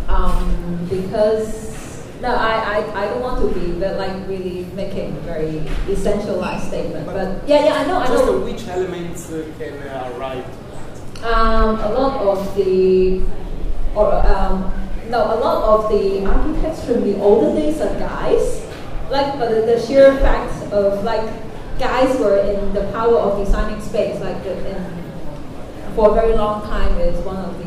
[0.09, 5.19] Um, because no, I, I, I don't want to be but like really making a
[5.21, 7.06] very essentialized statement.
[7.06, 8.39] But, but yeah, yeah, I know, I know.
[8.39, 10.45] Which elements uh, can uh, arrive?
[11.23, 13.21] Um, a lot of the,
[13.95, 14.71] or um,
[15.10, 18.67] no, a lot of the architects from the older days are guys
[19.10, 21.27] like but the, the sheer fact of like
[21.80, 24.75] guys were in the power of designing space like in,
[25.95, 27.66] for a very long time is one of the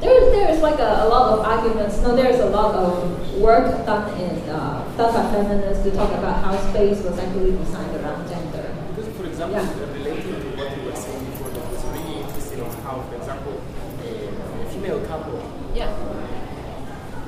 [0.00, 3.86] there, there is like a, a lot of arguments no there's a lot of work
[3.86, 8.74] done in uh, by feminists to talk about how space was actually designed around gender
[8.94, 9.92] because for example yeah.
[9.92, 13.60] relating to what you were saying before that was really interesting on how for example
[14.02, 15.40] a, female couple
[15.74, 15.90] yeah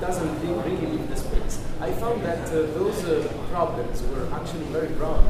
[0.01, 4.89] doesn't really leave the space I found that uh, those uh, problems were actually very
[4.89, 5.23] broad.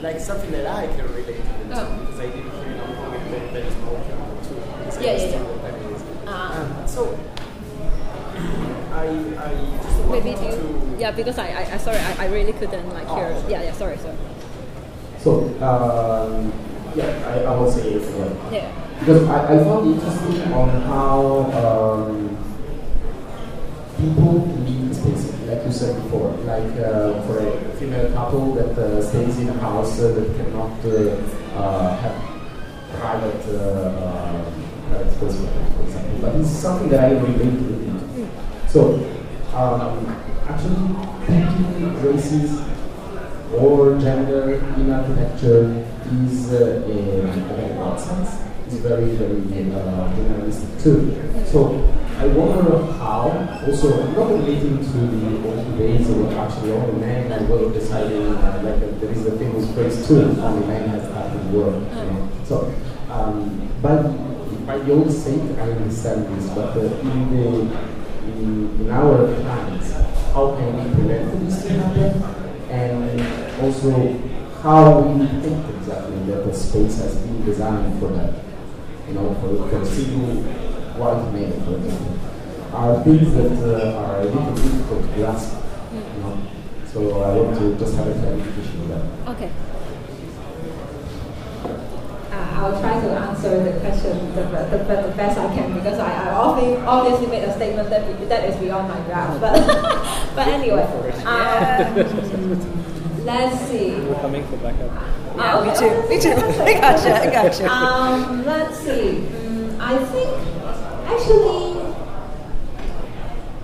[0.00, 1.98] Like something that I can relate to oh.
[1.98, 5.02] because I did Hong Kong and very, very small too.
[5.04, 5.61] Yeah, yeah, yeah.
[6.32, 7.18] Uh, um, so
[8.92, 9.04] I,
[9.36, 9.52] I
[9.84, 13.08] just maybe you, to yeah because I, I, I sorry I, I really couldn't like
[13.08, 14.16] oh, hear yeah yeah sorry sorry.
[15.20, 16.52] So um,
[16.96, 18.36] yeah I, I will say it again.
[18.50, 18.72] Yeah.
[19.00, 21.20] Because I, I found interesting on how
[21.52, 22.38] um,
[23.98, 29.02] people need space like you said before, like uh, for a female couple that uh,
[29.02, 32.16] stays in a house uh, that cannot uh, uh, have
[32.98, 34.50] private, uh,
[34.88, 35.91] private space,
[36.22, 38.30] But it's something that I relate to.
[38.68, 38.94] So,
[39.52, 40.06] um,
[40.46, 40.94] actually,
[41.26, 42.62] thinking races
[43.52, 45.84] or gender in architecture
[46.24, 48.38] is uh, a, a nonsense.
[48.66, 51.44] It's very, very generalistic too.
[51.50, 53.26] So, I wonder how,
[53.66, 58.62] also, not relating to the old days where actually all the men were deciding, uh,
[58.62, 61.74] like uh, there is a famous phrase too, only men has started work.
[61.74, 62.28] You know?
[62.44, 62.72] So,
[63.10, 64.31] um, but
[64.66, 67.48] by the old sake, I understand this, but uh, in, the,
[68.26, 69.92] in, in our plans,
[70.32, 72.22] how can we prevent this to happen?
[72.70, 73.20] And
[73.62, 73.90] also,
[74.62, 78.34] how we think exactly that the space has been designed for that,
[79.08, 80.42] you know, for, for single
[80.98, 82.18] white male, for example,
[82.72, 85.56] are things that uh, are a little difficult to grasp.
[85.92, 86.42] You know?
[86.86, 89.30] So I want to just have a clarification on that.
[89.34, 89.50] Okay.
[92.62, 96.28] Uh, I'll try to answer the question the, the, the, best I can because I,
[96.28, 99.40] I obviously, obviously made a statement that that is beyond my grasp.
[99.40, 99.54] But
[100.36, 100.84] but anyway,
[101.24, 103.96] um, let's see.
[103.96, 104.92] We're coming for backup.
[105.36, 105.88] Yeah, Oh, me okay.
[105.88, 106.08] too.
[106.08, 106.30] Me too.
[106.62, 107.20] I gotcha.
[107.20, 107.66] I gotcha.
[107.68, 109.24] Um, let's see.
[109.26, 110.30] Mm, I think
[111.10, 111.71] actually,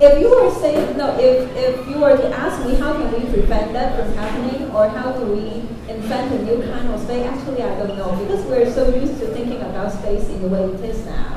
[0.00, 3.20] if you were saying no, if if you were to ask me how can we
[3.32, 7.62] prevent that from happening, or how do we invent a new kind of space, actually
[7.62, 10.80] I don't know because we're so used to thinking about space in the way it
[10.84, 11.34] is now,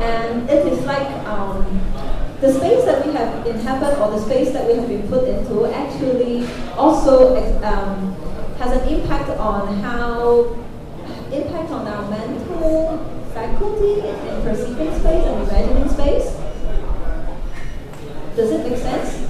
[0.00, 1.64] and it is like um,
[2.40, 5.66] the space that we have inhabited or the space that we have been put into
[5.66, 8.14] actually also um,
[8.58, 10.56] has an impact on how
[11.32, 12.98] impact on our mental
[13.34, 16.39] faculty in perceiving space and imagining space.
[18.36, 19.28] Does it make sense?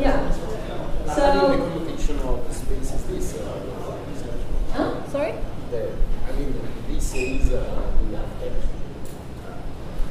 [0.00, 0.32] Yeah.
[1.08, 3.40] I So, mean, the connotation of the space is this.
[3.40, 3.96] Uh,
[4.72, 5.06] huh?
[5.08, 5.34] sorry.
[5.72, 6.54] I mean,
[6.88, 8.68] this is uh, the architecture.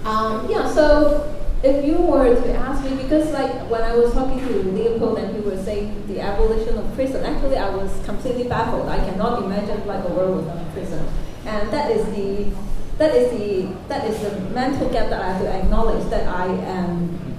[0.06, 4.40] Um, yeah, so if you were to ask me, because like when I was talking
[4.40, 8.88] to Leopold and he was saying the abolition of prison, actually I was completely baffled.
[8.90, 11.06] I cannot imagine like a world without prison,
[11.46, 12.52] and that is the
[12.98, 16.46] that is the that is the mental gap that I have to acknowledge that I
[16.48, 17.31] am.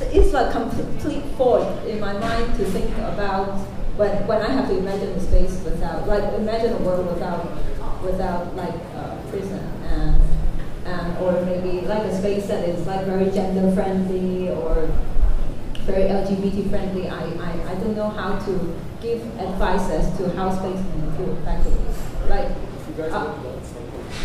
[0.00, 3.58] It's like complete void in my mind to think about
[3.96, 7.46] when when I have to imagine a space without like imagine a world without
[8.02, 10.20] without like uh, prison and
[10.86, 14.90] um, or maybe like a space that is like very gender friendly or
[15.84, 17.08] very LGBT friendly.
[17.08, 21.38] I, I, I don't know how to give advice as to how space can improve
[21.38, 21.84] effectively.
[22.28, 23.61] Like, If you guys uh, want that, something.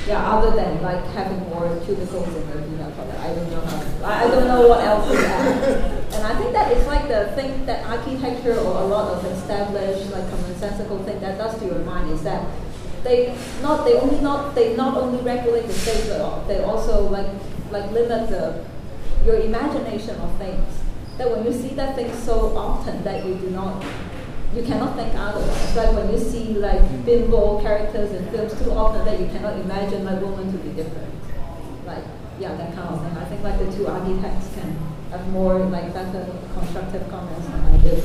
[0.08, 3.18] Yeah, other than like having more cubicles in the peanut butter.
[3.20, 4.08] I don't know how.
[4.08, 6.04] I, I don't know what else to add.
[6.14, 10.10] And I think that it's like the thing that architecture or a lot of established
[10.12, 12.48] like commonsensical thing that does to your mind is that
[13.04, 17.28] they not they only not they not only regulate the space but they also like
[17.70, 18.64] like limit the
[19.26, 20.64] your imagination of things.
[21.18, 23.84] That when you see that thing so often that you do not
[24.56, 25.76] you cannot think otherwise.
[25.76, 30.06] Like when you see like bimbo characters in films too often that you cannot imagine
[30.06, 31.14] like women to be different.
[31.86, 32.04] Like
[32.40, 33.18] yeah, that kind of thing.
[33.18, 34.78] I think like the two architects can
[35.12, 38.02] have more like better constructive comments on I do.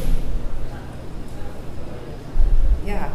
[2.85, 3.13] Yeah.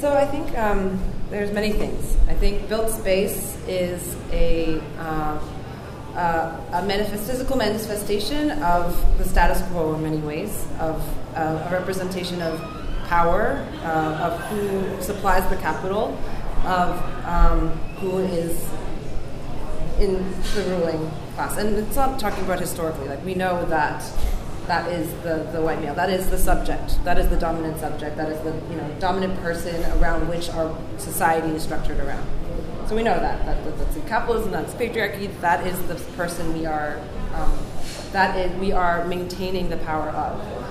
[0.00, 2.16] So I think um, there's many things.
[2.28, 5.40] I think built space is a um,
[6.14, 11.02] uh, a manifest, physical manifestation of the status quo in many ways, of
[11.34, 12.60] uh, a representation of
[13.08, 16.18] power, uh, of who supplies the capital,
[16.64, 17.68] of um,
[18.00, 18.68] who is
[20.00, 20.14] in
[20.54, 21.56] the ruling class.
[21.56, 23.08] And it's not talking about historically.
[23.08, 24.02] Like we know that
[24.66, 25.94] that is the, the white male.
[25.94, 27.02] That is the subject.
[27.04, 28.16] That is the dominant subject.
[28.16, 32.26] That is the you know dominant person around which our society is structured around.
[32.88, 33.44] So we know that.
[33.46, 34.50] that, that that's capitalism.
[34.52, 35.28] That's patriarchy.
[35.40, 37.00] That is the person we are.
[37.34, 37.58] Um,
[38.12, 40.63] that is we are maintaining the power of.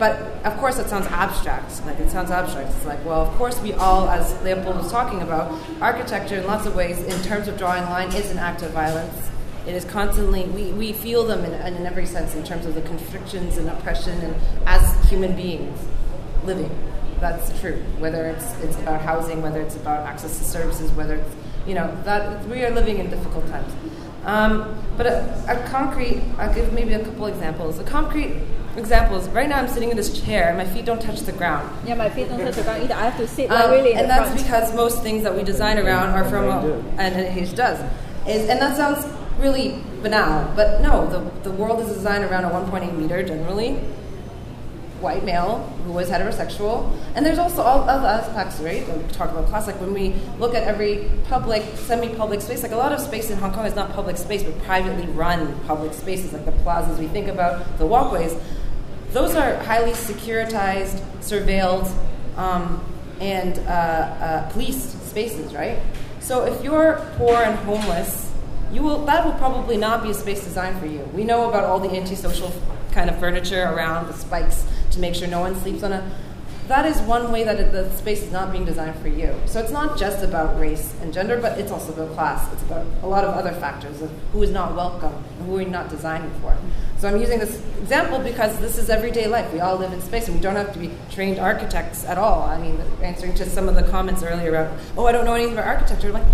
[0.00, 1.84] But of course, it sounds abstract.
[1.84, 2.70] Like it sounds abstract.
[2.74, 6.64] It's like, well, of course, we all, as Leopold was talking about, architecture in lots
[6.64, 9.28] of ways, in terms of drawing line, is an act of violence.
[9.66, 12.80] It is constantly we, we feel them in, in every sense in terms of the
[12.80, 14.34] constrictions and oppression, and
[14.66, 15.78] as human beings
[16.46, 16.70] living,
[17.20, 17.76] that's true.
[17.98, 21.36] Whether it's it's about housing, whether it's about access to services, whether it's
[21.66, 23.70] you know that we are living in difficult times.
[24.24, 27.78] Um, but a, a concrete, I'll give maybe a couple examples.
[27.78, 28.40] A concrete
[28.76, 31.32] example is right now I'm sitting in this chair and my feet don't touch the
[31.32, 31.68] ground.
[31.86, 32.94] Yeah, my feet don't touch the ground either.
[32.94, 34.42] I have to sit like Um, really and that's front.
[34.42, 37.78] because most things that we design around are from, a, and H does.
[38.26, 39.06] Is, and that sounds
[39.38, 43.78] really banal, but no, the, the world is designed around a 1.8 meter generally,
[45.00, 46.94] white male who is heterosexual.
[47.14, 48.86] And there's also all other aspects, right?
[48.86, 52.76] We talk about class, like when we look at every public, semi-public space, like a
[52.76, 56.34] lot of space in Hong Kong is not public space, but privately run public spaces,
[56.34, 58.36] like the plazas we think about, the walkways.
[59.12, 61.92] Those are highly securitized, surveilled,
[62.36, 62.84] um,
[63.20, 65.80] and uh, uh, policed spaces, right?
[66.20, 68.32] So if you're poor and homeless,
[68.72, 71.00] you will that will probably not be a space designed for you.
[71.12, 72.52] We know about all the antisocial
[72.92, 76.10] kind of furniture around the spikes to make sure no one sleeps on a.
[76.70, 79.34] That is one way that it, the space is not being designed for you.
[79.46, 82.52] So it's not just about race and gender, but it's also about class.
[82.52, 85.66] It's about a lot of other factors of who is not welcome and who we're
[85.66, 86.56] not designing for.
[86.98, 89.52] So I'm using this example because this is everyday life.
[89.52, 92.44] We all live in space, and we don't have to be trained architects at all.
[92.44, 95.54] I mean, answering to some of the comments earlier about, oh, I don't know anything
[95.54, 96.12] about architecture.
[96.12, 96.26] Like,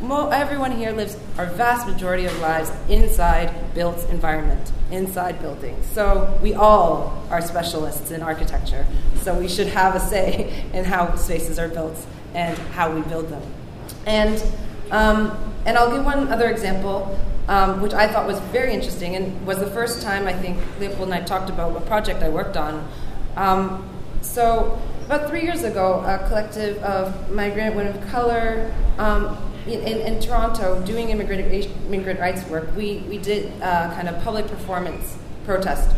[0.00, 5.84] Mo- everyone here lives our vast majority of lives inside built environment, inside buildings.
[5.86, 8.86] So we all are specialists in architecture.
[9.22, 11.96] So we should have a say in how spaces are built
[12.32, 13.42] and how we build them.
[14.06, 14.40] And
[14.92, 15.36] um,
[15.66, 17.18] and I'll give one other example,
[17.48, 21.08] um, which I thought was very interesting, and was the first time I think Leopold
[21.10, 22.88] and I talked about a project I worked on.
[23.36, 23.88] Um,
[24.22, 29.36] so about three years ago, a collective of migrant women of color um,
[29.74, 31.52] in, in, Toronto doing immigrant,
[31.86, 35.94] immigrant rights work, we, we did a kind of public performance protest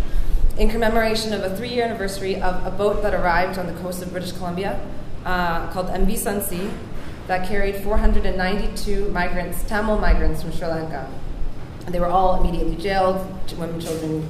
[0.59, 4.03] in commemoration of a three year anniversary of a boat that arrived on the coast
[4.03, 4.81] of British Columbia
[5.25, 6.71] uh, called MV Sun Sea
[7.27, 11.09] that carried 492 migrants, Tamil migrants from Sri Lanka.
[11.89, 13.25] They were all immediately jailed,
[13.57, 14.29] women, children,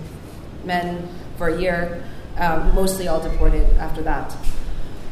[0.64, 2.04] men, for a year,
[2.36, 4.36] um, mostly all deported after that.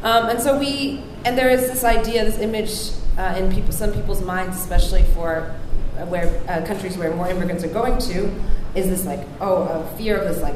[0.02, 3.92] Um, and so we, and there is this idea, this image uh, in people, some
[3.92, 5.54] people's minds, especially for
[5.98, 8.32] uh, where uh, countries where more immigrants are going to,
[8.74, 10.54] is this like, oh, a fear of this like,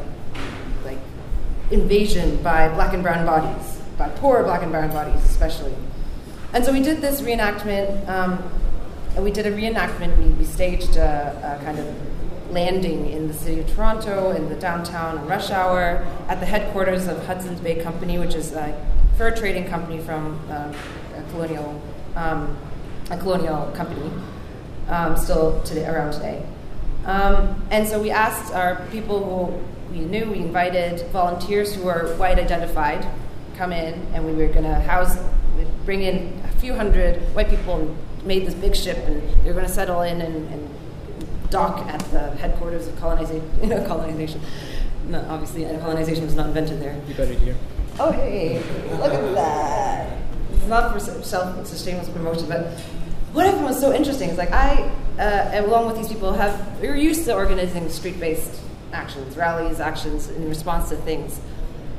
[0.84, 0.98] like
[1.72, 5.74] invasion by black and brown bodies, by poor black and brown bodies, especially.
[6.52, 8.08] And so we did this reenactment.
[8.08, 8.50] Um,
[9.18, 10.16] we did a reenactment.
[10.16, 14.54] We, we staged a, a, kind of landing in the city of Toronto, in the
[14.54, 18.86] downtown rush hour, at the headquarters of Hudson's Bay Company, which is a
[19.16, 20.72] fur trading company from uh,
[21.30, 21.80] colonial
[22.16, 22.56] um,
[23.10, 24.10] a colonial company,
[24.88, 26.44] um, still today, around today.
[27.04, 32.14] Um, and so we asked our people who we knew, we invited volunteers who were
[32.16, 33.06] white identified,
[33.56, 35.18] come in, and we were going to house,
[35.84, 39.54] bring in a few hundred white people and made this big ship, and they were
[39.54, 40.68] going to settle in and, and,
[41.50, 43.46] dock at the headquarters of colonization.
[43.60, 44.40] You know, colonization.
[45.08, 46.98] No, obviously, colonization was not invented there.
[47.06, 47.54] You got it here.
[47.98, 48.58] Oh, hey,
[48.92, 50.18] look at that.
[50.62, 52.68] It's not for self-sustainable promotion, but
[53.32, 54.88] what found was so interesting is like I,
[55.18, 58.60] uh, along with these people, have we are used to organizing street-based
[58.92, 61.40] actions, rallies, actions in response to things.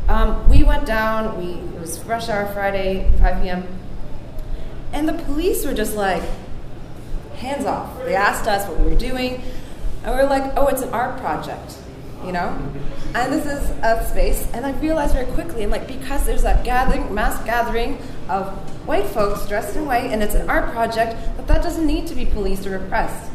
[0.08, 1.38] Um, we went down.
[1.38, 3.68] We it was rush hour Friday, 5 p.m.
[4.94, 6.24] And the police were just like,
[7.36, 7.98] hands off.
[8.06, 9.44] They asked us what we were doing,
[10.06, 11.78] and we were like, oh, it's an art project,
[12.26, 12.58] you know?
[13.16, 16.64] And this is a space, and I realized very quickly, I'm like, because there's that
[16.64, 18.00] gathering, mass gathering
[18.30, 18.48] of
[18.88, 22.16] white folks dressed in white, and it's an art project, but that doesn't need to
[22.16, 23.32] be policed or repressed.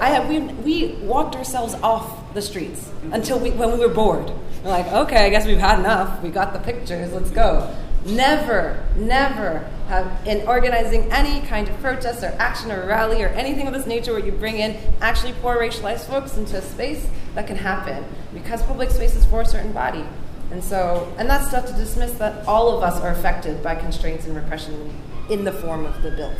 [0.00, 4.30] I have, we, we walked ourselves off the streets until we, when we were bored.
[4.62, 6.22] We're like, okay, I guess we've had enough.
[6.22, 7.74] We got the pictures, let's go.
[8.04, 13.66] Never, never have in organizing any kind of protest or action or rally or anything
[13.66, 17.06] of this nature where you bring in actually poor racialized folks into a space
[17.38, 20.04] that can happen because public space is for a certain body.
[20.50, 24.26] And so, and that's not to dismiss that all of us are affected by constraints
[24.26, 24.92] and repression
[25.30, 26.34] in the form of the built.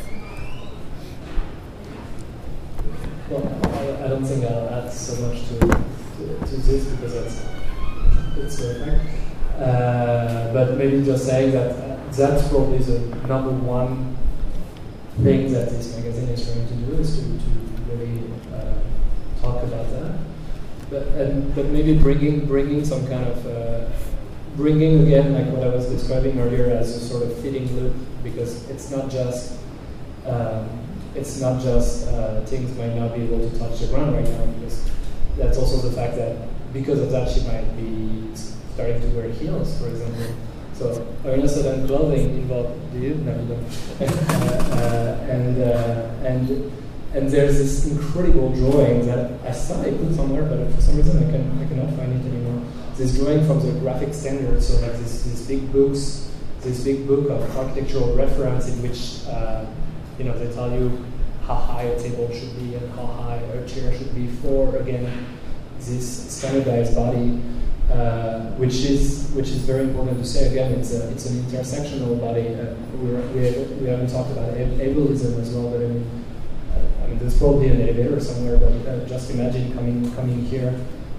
[3.29, 3.47] Well,
[4.03, 7.45] I don't think I'll add so much to, to, to this because that's
[8.35, 9.05] it's fact.
[9.57, 14.17] Uh, but maybe just saying that uh, that's probably the number one
[15.23, 18.73] thing that this magazine is trying to do is to, to really uh,
[19.41, 20.19] talk about that.
[20.89, 23.89] But and, but maybe bringing bringing some kind of uh,
[24.55, 28.69] bringing again like what I was describing earlier as a sort of fitting loop because
[28.69, 29.59] it's not just
[30.25, 30.67] um,
[31.15, 34.45] it's not just uh, Tings might not be able to touch the ground right now
[34.45, 34.89] because
[35.37, 38.35] that's also the fact that because of that she might be
[38.73, 40.35] starting to wear heels, for example.
[40.73, 42.93] So awareness of clothing involved.
[42.93, 43.15] Do you?
[43.15, 44.01] No, you don't.
[44.01, 46.71] uh, uh, and uh, and
[47.13, 51.17] and there's this incredible drawing that I saw I put somewhere, but for some reason
[51.17, 52.63] I can I cannot find it anymore.
[52.95, 56.31] This drawing from the graphic standard, so like this, these big books,
[56.61, 59.65] this big book of architectural reference in which uh,
[60.17, 61.05] you know they tell you
[61.47, 65.25] how high a table should be and how high a chair should be for again
[65.79, 67.41] this standardized body
[67.91, 70.73] uh, which is which is very important to say again.
[70.73, 72.53] It's a, it's an intersectional body.
[72.53, 73.09] Uh, we
[73.81, 76.25] we haven't talked about ableism as well, but I mean,
[77.09, 78.57] mean there's probably an elevator somewhere.
[78.57, 80.73] But uh, just imagine coming coming here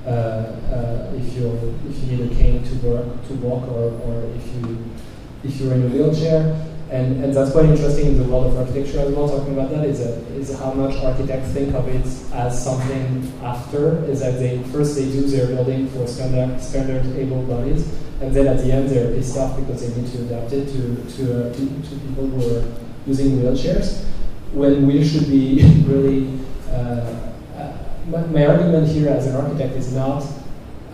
[0.07, 4.24] uh, uh, if you if you need a cane to work to walk, or, or
[4.36, 4.78] if you
[5.45, 6.66] if you're in a wheelchair.
[6.91, 9.84] And, and that's quite interesting in the world of architecture as well, talking about that,
[9.84, 14.61] is, that, is how much architects think of it as something after, is that they
[14.72, 17.86] first they do their building for standard, standard able bodies,
[18.20, 20.97] and then at the end they're pissed off because they need to adapt it to,
[21.14, 22.64] to, uh, to, to people who are
[23.07, 24.05] using wheelchairs,
[24.53, 26.38] when we should be really,
[26.70, 27.16] uh,
[27.57, 27.72] uh,
[28.09, 30.24] my, my, argument here as an architect is not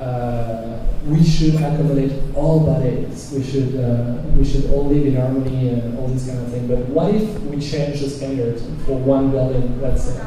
[0.00, 3.32] uh, we should accommodate all bodies.
[3.34, 6.66] We should uh, we should all live in harmony and all this kind of thing.
[6.66, 10.20] But what if we change the standard for one building, let's say?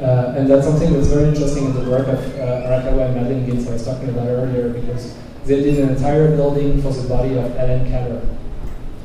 [0.00, 3.46] Uh, and that's something that's very interesting in the work of uh, Arakawa and Madeline
[3.46, 5.16] Gins I was talking about earlier because
[5.46, 8.20] they did an entire building for the body of Ellen Keller.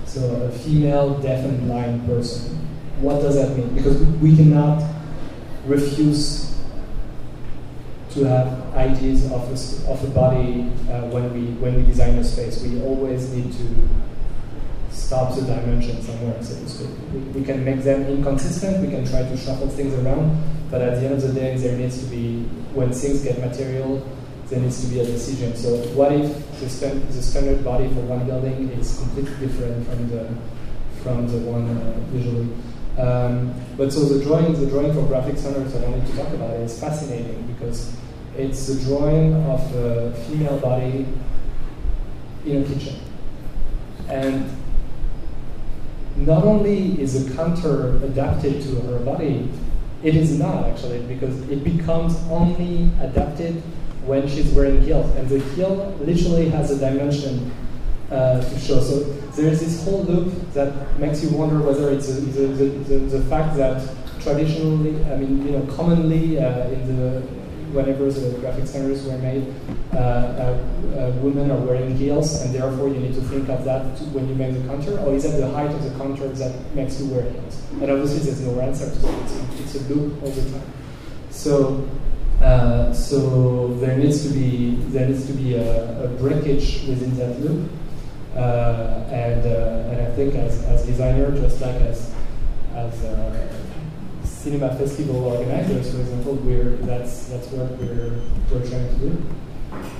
[0.05, 2.61] So a female deaf and blind person.
[3.02, 3.74] What does that mean?
[3.74, 4.84] Because we cannot
[5.66, 6.56] refuse
[8.12, 12.24] to have ideas of a, of a body uh, when we when we design a
[12.24, 12.62] space.
[12.62, 13.89] We always need to
[14.91, 16.89] stop the dimension somewhere, so to speak.
[17.14, 18.86] We, we can make them inconsistent.
[18.86, 20.38] We can try to shuffle things around,
[20.70, 22.43] but at the end of the day, there needs to be
[22.74, 24.06] when things get material,
[24.49, 25.56] there needs to be a decision.
[25.56, 26.28] So what if
[26.60, 30.30] the, the standard body for one building is completely different from the
[31.02, 32.49] from the one uh, visually?
[32.98, 36.52] Um, but so the drawing, the drawing for graphic standards I wanted to talk about
[36.52, 37.96] it, is fascinating because
[38.38, 41.08] it's the drawing of a female body
[42.46, 43.00] in a kitchen.
[44.10, 44.52] And
[46.18, 49.50] not only is the counter adapted to her body,
[50.04, 53.62] it is not actually because it becomes only adapted
[54.06, 57.52] when she's wearing heels, and the heel literally has a dimension
[58.12, 58.80] uh, to show.
[58.82, 58.99] So
[59.36, 63.22] there's this whole loop that makes you wonder whether it's a, the, the, the, the
[63.26, 63.88] fact that
[64.22, 67.22] traditionally, I mean, you know, commonly uh, in the
[67.72, 69.47] whenever the graphic standards were made,
[69.93, 74.03] uh, uh, women are wearing heels, and therefore you need to think of that to-
[74.12, 76.99] when you make the counter, or is that the height of the counter that makes
[76.99, 77.62] you wear heels?
[77.82, 79.22] And obviously, there's no answer to that.
[79.24, 80.68] It's, it's a loop all the time.
[81.30, 81.88] So,
[82.41, 87.39] uh, so there needs to be there needs to be a, a breakage within that
[87.39, 87.72] loop,
[88.36, 92.13] and uh, and I think as as designer, just like as
[92.75, 93.47] as uh,
[94.23, 98.21] cinema festival organizers, for example, we're that's that's what we're
[98.51, 99.23] we're trying to do.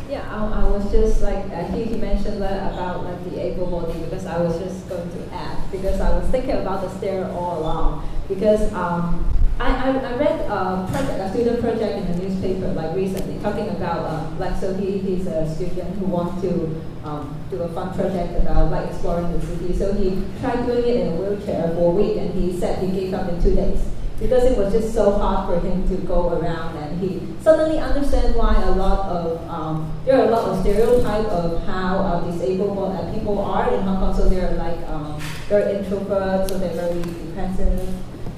[0.09, 3.67] Yeah, I, I was just like, I think you mentioned that about like the able
[3.67, 7.29] body because I was just going to add because I was thinking about the stair
[7.32, 9.25] all along because um,
[9.62, 14.09] I, I, read a project, a student project in the newspaper like recently talking about
[14.09, 18.41] um, like so he, he's a student who wants to um, do a fun project
[18.41, 19.78] about like exploring the city.
[19.78, 22.91] So he tried doing it in a wheelchair for a week and he said he
[22.91, 23.80] gave up in two days.
[24.18, 28.36] Because it was just so hard for him to go around and he suddenly understand
[28.36, 33.14] why a lot of um, there are a lot of stereotype of how uh, disabled
[33.14, 34.16] people are in Hong Kong.
[34.16, 37.89] So they're like um, they're introverts so they're very depressive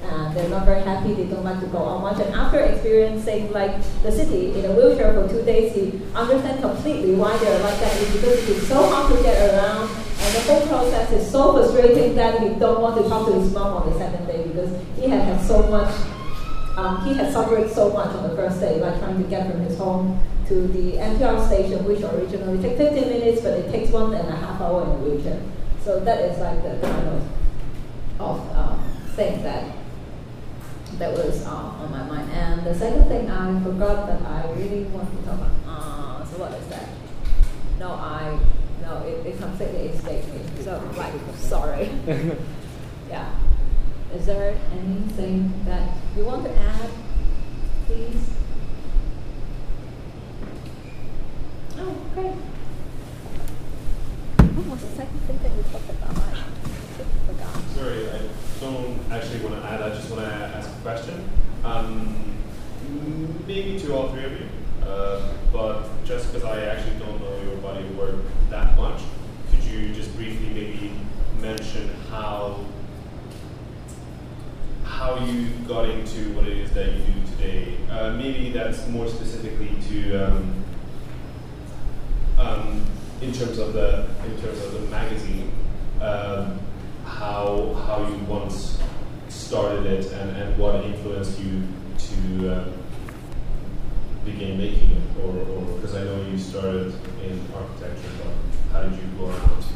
[0.04, 1.14] and they're not very happy.
[1.14, 2.20] They don't like to go out much.
[2.20, 7.14] And after experiencing like the city in a wheelchair for two days he understands completely
[7.14, 8.02] why they're like that.
[8.02, 9.90] It's because it's so hard to get around.
[9.90, 13.52] And the whole process is so frustrating that he don't want to talk to his
[13.52, 15.92] mom on the second day because he had had so much
[16.76, 19.60] um, he had suffered so much on the first day, like trying to get from
[19.60, 24.12] his home to the MTR station, which originally took 15 minutes, but it takes one
[24.12, 25.40] and a half hour in a wheelchair.
[25.84, 27.22] So that is like the kind of,
[28.20, 28.84] of um,
[29.14, 29.76] thing that
[30.98, 32.30] that was uh, on my mind.
[32.32, 35.50] And the second thing I forgot that I really want to talk about.
[35.66, 36.88] Uh, so what is that?
[37.78, 38.38] No, I
[38.82, 40.40] no, it, it completely escaped me.
[40.62, 41.90] So like, sorry.
[43.08, 43.30] yeah.
[44.14, 46.90] Is there anything that you want to add,
[47.86, 48.30] please?
[51.76, 52.36] Oh, great.
[54.54, 56.16] What was the second thing that you talked about?
[56.16, 56.44] I
[57.26, 57.62] forgot.
[57.74, 58.18] Sorry, I
[58.60, 59.82] don't actually want to add.
[59.82, 61.28] I just want to ask a question.
[61.64, 62.34] Um,
[63.46, 64.48] maybe to all three of you,
[64.86, 68.16] uh, but just because I actually don't know your body of work
[68.50, 69.00] that much,
[69.50, 70.92] could you just briefly maybe
[71.40, 72.64] mention how
[74.84, 77.76] how you got into what it is that you do today?
[77.90, 80.64] Uh, maybe that's more specifically to um,
[82.38, 82.86] um,
[83.20, 85.50] in terms of the in terms of the magazine.
[86.00, 86.60] Um,
[87.04, 88.78] how how you once
[89.28, 91.62] started it and, and what influenced you
[91.98, 92.68] to uh,
[94.24, 95.32] begin making it, or
[95.76, 98.32] because I know you started in architecture, but
[98.72, 99.68] how did you go around to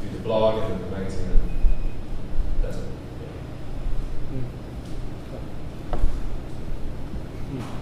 [0.00, 1.30] do the blog and the magazine?
[1.30, 1.40] And
[2.62, 2.82] that's it.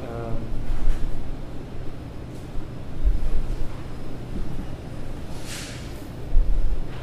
[0.08, 0.36] Um,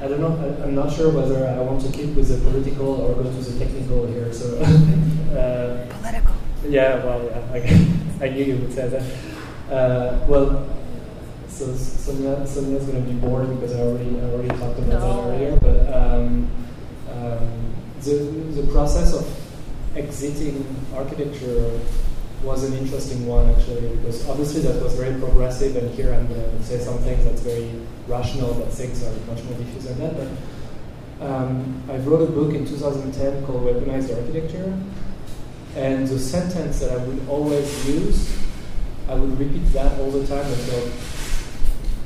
[0.02, 0.40] I don't.
[0.40, 3.30] I, I'm not sure whether I want to keep with the political or go to
[3.30, 4.32] the technical here.
[4.32, 4.58] So,
[5.36, 6.36] uh, Political.
[6.70, 7.04] yeah.
[7.04, 8.22] Well, yeah.
[8.22, 9.04] I, I knew you would say that.
[9.72, 10.68] Uh, well,
[11.48, 15.00] so Sonia, Sonia's going to be bored because I already I already talked about No.
[15.00, 15.60] that earlier.
[15.60, 16.48] But um,
[17.12, 18.16] um, the
[18.62, 19.26] the process of
[19.98, 20.64] exiting
[20.96, 21.80] architecture
[22.44, 26.42] was an interesting one actually because obviously that was very progressive and here I'm going
[26.42, 27.72] to say some things that's very
[28.08, 32.54] rational but things are much more diffuse than that but um, I wrote a book
[32.56, 34.76] in 2010 called Weaponized Architecture
[35.76, 38.36] and the sentence that I would always use
[39.08, 40.92] I would repeat that all the time until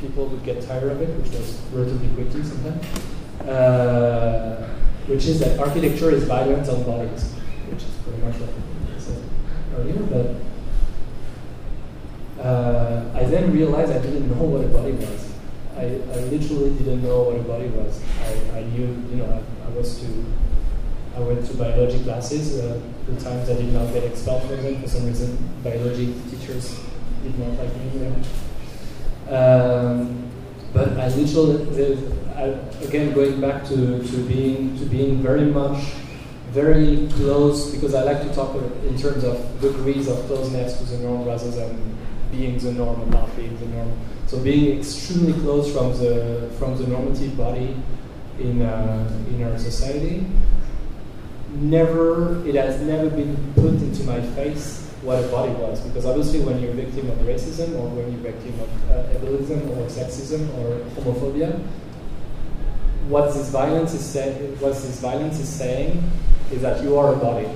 [0.01, 2.85] people would get tired of it which was relatively quickly sometimes
[3.47, 4.67] uh,
[5.07, 7.31] which is that architecture is violence on bodies
[7.71, 8.74] which is pretty much what
[9.77, 10.35] earlier, but
[12.43, 15.33] uh, I then realized I didn't know what a body was.
[15.77, 18.01] I, I literally didn't know what a body was.
[18.21, 20.25] I, I knew, you know, I, I was to,
[21.15, 22.59] I went to biology classes.
[22.59, 26.79] Uh, the times I did not get expelled from them for some reason, biology teachers
[27.23, 30.29] did not like me Um,
[30.73, 31.97] but I literally,
[32.35, 32.43] I,
[32.85, 35.93] again, going back to, to being to being very much
[36.55, 40.99] very close because I like to talk in terms of degrees of closeness to the
[40.99, 41.97] norm rather than
[42.31, 43.91] being the norm and not being the norm.
[44.27, 47.75] So being extremely close from the from the normative body
[48.39, 50.25] in uh, in our society.
[51.55, 56.39] Never, it has never been put into my face what a body was because obviously
[56.41, 59.87] when you're a victim of racism or when you're a victim of uh, ableism or
[59.87, 61.59] sexism or homophobia,
[63.07, 66.03] what this violence is saying, what this violence is saying,
[66.51, 67.47] is that you are a body.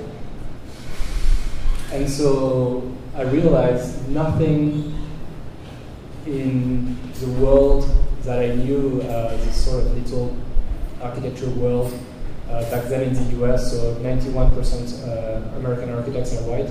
[1.92, 4.94] And so I realized nothing
[6.26, 7.90] in the world
[8.22, 10.36] that I knew, uh, this sort of little
[11.02, 11.92] architecture world,
[12.48, 16.70] uh, back then in the US, so 91% uh, American architects are white.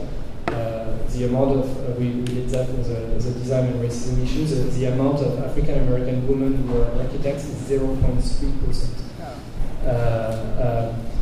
[0.54, 4.24] Uh, the amount of, uh, we, we, did that a, as a design and racism
[4.24, 8.90] issues, uh, the amount of African American women who are architects is 0.3%.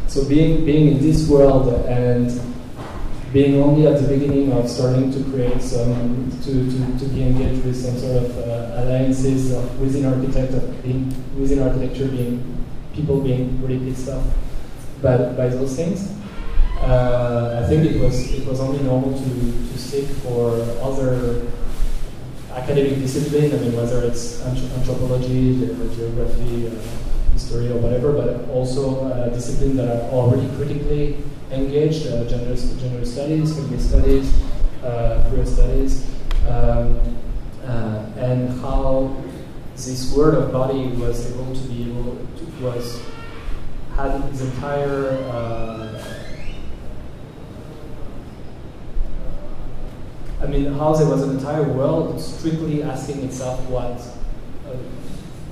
[0.08, 2.32] so being, being in this world and
[3.34, 7.64] being only at the beginning of starting to create some, to, to, to be engaged
[7.66, 13.22] with some sort of uh, alliances of within architect, of being, within architecture being, people
[13.22, 14.24] being really pissed off
[15.02, 16.14] by, by those things.
[16.80, 21.48] Uh, I think it was, it was only normal to, to seek for other
[22.54, 27.07] academic discipline, I mean, whether it's anthropology, geography, uh,
[27.48, 31.18] history, or whatever, but also uh, disciplines that are already critically
[31.52, 34.34] engaged, uh, gender, gender studies, feminist studies,
[34.84, 36.06] uh, queer studies,
[36.48, 37.00] um,
[37.66, 39.16] uh, and how
[39.76, 43.02] this word of body was able to be able to, was
[43.96, 46.04] had its entire uh,
[50.40, 54.00] I mean, how there was an entire world strictly asking itself what
[54.70, 54.78] uh,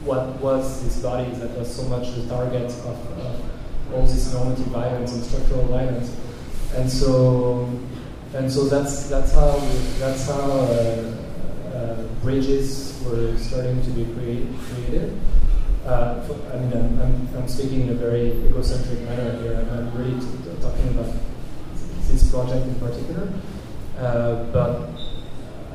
[0.06, 4.68] what was this body that was so much the target of uh, all this normative
[4.68, 6.16] violence and structural violence.
[6.76, 7.70] And so,
[8.34, 9.58] and so that's that's how
[10.00, 11.16] that's how uh,
[11.74, 15.20] uh, bridges were starting to be create, created.
[15.86, 19.56] Uh, I mean, I'm, I'm, I'm, speaking in a very egocentric manner here.
[19.56, 20.20] I'm, I'm really
[20.60, 21.14] talking about
[22.10, 23.32] this project in particular.
[24.00, 24.95] Uh, but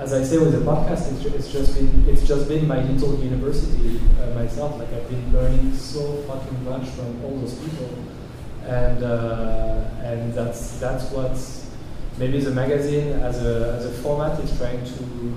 [0.01, 3.19] as I say with the podcast, it's, it's, just been it's just been my little
[3.21, 4.79] university uh, myself.
[4.79, 7.91] Like I've been learning so fucking much from all those people
[8.67, 11.37] and uh, and that's that's what
[12.19, 15.35] maybe the magazine as a as a format is trying to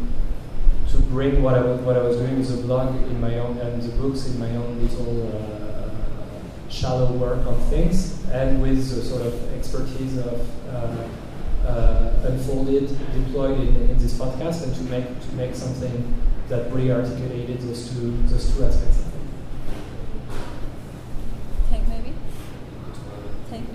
[0.92, 3.82] to bring what I what I was doing with the blog in my own and
[3.82, 9.26] the books in my own little uh, shallow work on things, and with the sort
[9.26, 11.08] of expertise of uh,
[12.26, 16.14] unfolded, deployed in, in, this podcast, and to make to make something
[16.50, 19.04] that really articulated those two those two aspects.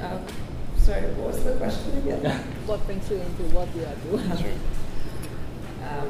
[0.01, 0.16] Uh,
[0.76, 2.41] sorry, what was the question again?
[2.66, 4.61] what brings you into what you are doing?
[5.82, 6.09] um,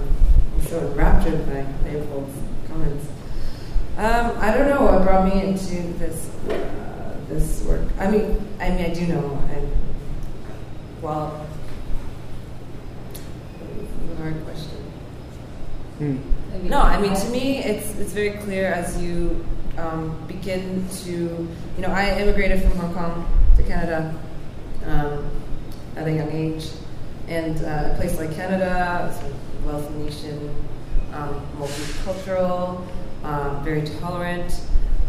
[0.54, 3.06] I'm so enraptured by Leopold's comments.
[3.96, 7.88] Um, I don't know what brought me into this uh, this work.
[7.98, 9.42] I mean, I mean, I do know.
[9.50, 9.72] And
[11.00, 11.47] well,
[14.10, 14.78] a hard question.
[15.98, 16.68] Hmm.
[16.68, 19.44] No, I mean, to me, it's it's very clear as you
[19.78, 21.48] um, begin to, you
[21.78, 24.14] know, I immigrated from Hong Kong to Canada
[24.86, 25.30] um,
[25.96, 26.70] at a young age.
[27.28, 30.54] And uh, a place like Canada, it's a wealthy nation,
[31.12, 32.86] um, multicultural,
[33.22, 34.60] uh, very tolerant,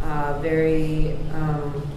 [0.03, 1.87] uh, very, um,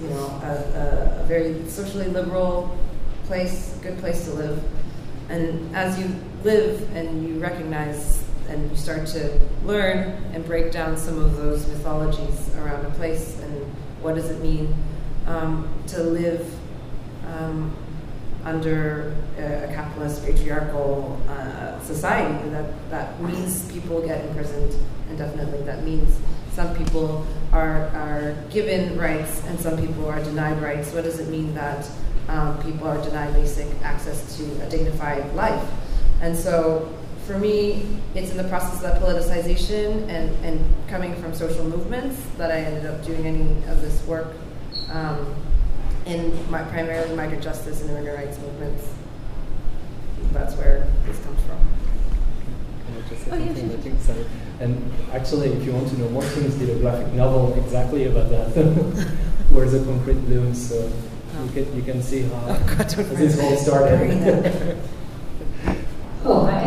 [0.00, 2.78] you know, a, a, a, very socially liberal
[3.24, 4.62] place, good place to live.
[5.28, 6.08] And as you
[6.44, 9.98] live and you recognize and you start to learn
[10.32, 13.64] and break down some of those mythologies around a place and
[14.02, 14.74] what does it mean
[15.26, 16.52] um, to live
[17.26, 17.74] um,
[18.44, 22.48] under a, capitalist patriarchal uh, society.
[22.50, 24.74] That that means people get imprisoned
[25.10, 25.62] indefinitely.
[25.62, 26.18] That means
[26.52, 30.92] some people are are given rights and some people are denied rights.
[30.92, 31.88] What does it mean that
[32.28, 35.62] um, people are denied basic access to a dignified life?
[36.20, 36.92] And so
[37.26, 42.20] for me, it's in the process of that politicization and, and coming from social movements
[42.36, 44.28] that I ended up doing any of this work
[44.90, 45.34] um,
[46.06, 48.88] in my, primarily migrant justice and immigrant rights movements.
[50.32, 51.58] That's where this comes from.
[53.04, 53.68] I just say Oh, yeah, something?
[53.70, 53.78] sure.
[53.78, 54.24] I think so.
[54.60, 58.28] And actually, if you want to know more, Tings did a graphic novel exactly about
[58.30, 58.48] that,
[59.50, 60.68] where the concrete blooms.
[60.68, 60.92] So
[61.44, 64.76] you can you can see how Oh, God, this all started.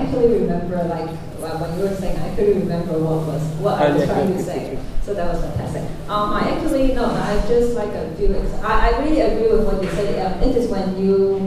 [0.04, 1.08] I actually remember, like,
[1.40, 4.44] well, when you were saying, I couldn't remember what was what I was trying to
[4.44, 4.78] say.
[5.02, 5.84] So that was fantastic.
[6.10, 8.36] Um, I actually no, I just like a few.
[8.62, 10.20] I, I really agree with what you said.
[10.20, 11.40] Um, it is when you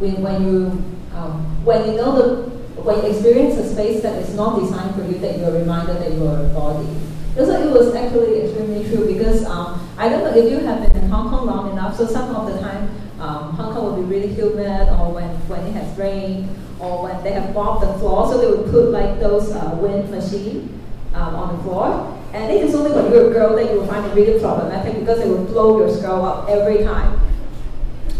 [0.00, 0.80] when, when you
[1.12, 2.48] um, when you know the
[2.80, 6.12] when you experience a space that is not designed for you, that you're reminded that
[6.12, 6.88] you are a body.
[7.36, 11.04] Was, it was actually extremely true because um, I don't know if you have been
[11.04, 11.96] in Hong Kong long enough.
[11.96, 12.88] So some of the time,
[13.20, 16.48] um, Hong Kong will be really humid, or when when it has rained,
[16.80, 18.26] or when they have mopped the floor.
[18.30, 20.80] So they would put like those uh, wind machine
[21.14, 22.16] um, on the floor.
[22.32, 25.00] And it is only when you're a girl that you will find it really problematic
[25.00, 27.18] because it will blow your skull up every time.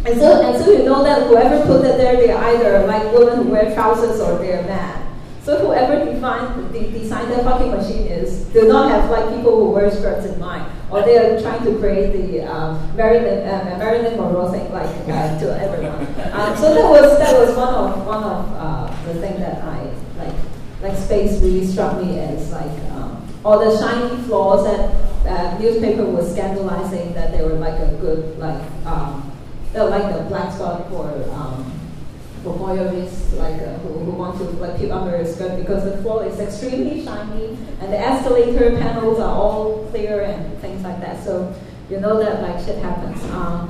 [0.04, 3.44] And so, and so you know that whoever put it there, they're either like women
[3.44, 5.06] who wear trousers or they're mad.
[5.42, 9.70] So whoever defined, de- designed that fucking machine is do not have like people who
[9.70, 14.16] wear skirts in mind, or they are trying to create the um, Marilyn uh, Marilyn
[14.16, 16.06] Monroe thing like uh, to everyone.
[16.30, 19.82] Um, so that was that was one of one of uh, the thing that I
[20.16, 20.34] like
[20.80, 24.94] like space really struck me as like um, or the shiny floors that
[25.26, 29.30] uh, newspaper was scandalizing that they were like a good like um,
[29.72, 31.69] they're like the black spot for um,
[32.42, 35.96] for voyeurists like uh, who, who want to like peep under a skirt because the
[36.02, 41.22] floor is extremely shiny and the escalator panels are all clear and things like that.
[41.22, 41.54] So
[41.90, 43.22] you know that like shit happens.
[43.30, 43.68] Um,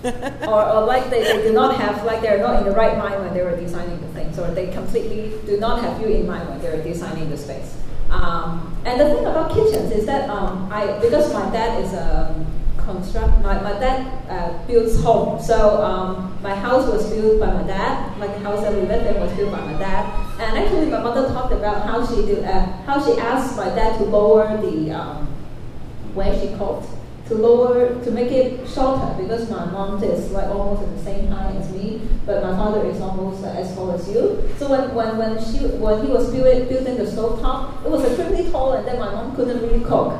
[0.48, 3.20] or, or like they, they do not have like they're not in the right mind
[3.20, 6.48] when they were designing the things, or they completely do not have you in mind
[6.48, 7.76] when they're designing the space.
[8.10, 12.46] Um, and the thing about kitchens is that um, I because my dad is a
[12.84, 15.40] construct my, my dad uh, builds home.
[15.42, 19.20] So um, my house was built by my dad, the house that we lived in
[19.20, 20.04] was built by my dad.
[20.40, 23.98] And actually, my mother talked about how she did uh, how she asked my dad
[23.98, 25.26] to lower the um,
[26.14, 26.86] where she cooked
[27.28, 31.28] to lower to make it shorter because my mom is like almost at the same
[31.28, 34.42] height as me, but my father is almost uh, as tall as you.
[34.58, 38.04] So when, when, when she when he was build, building the stove top, it was
[38.04, 40.14] extremely tall, and then my mom couldn't really cook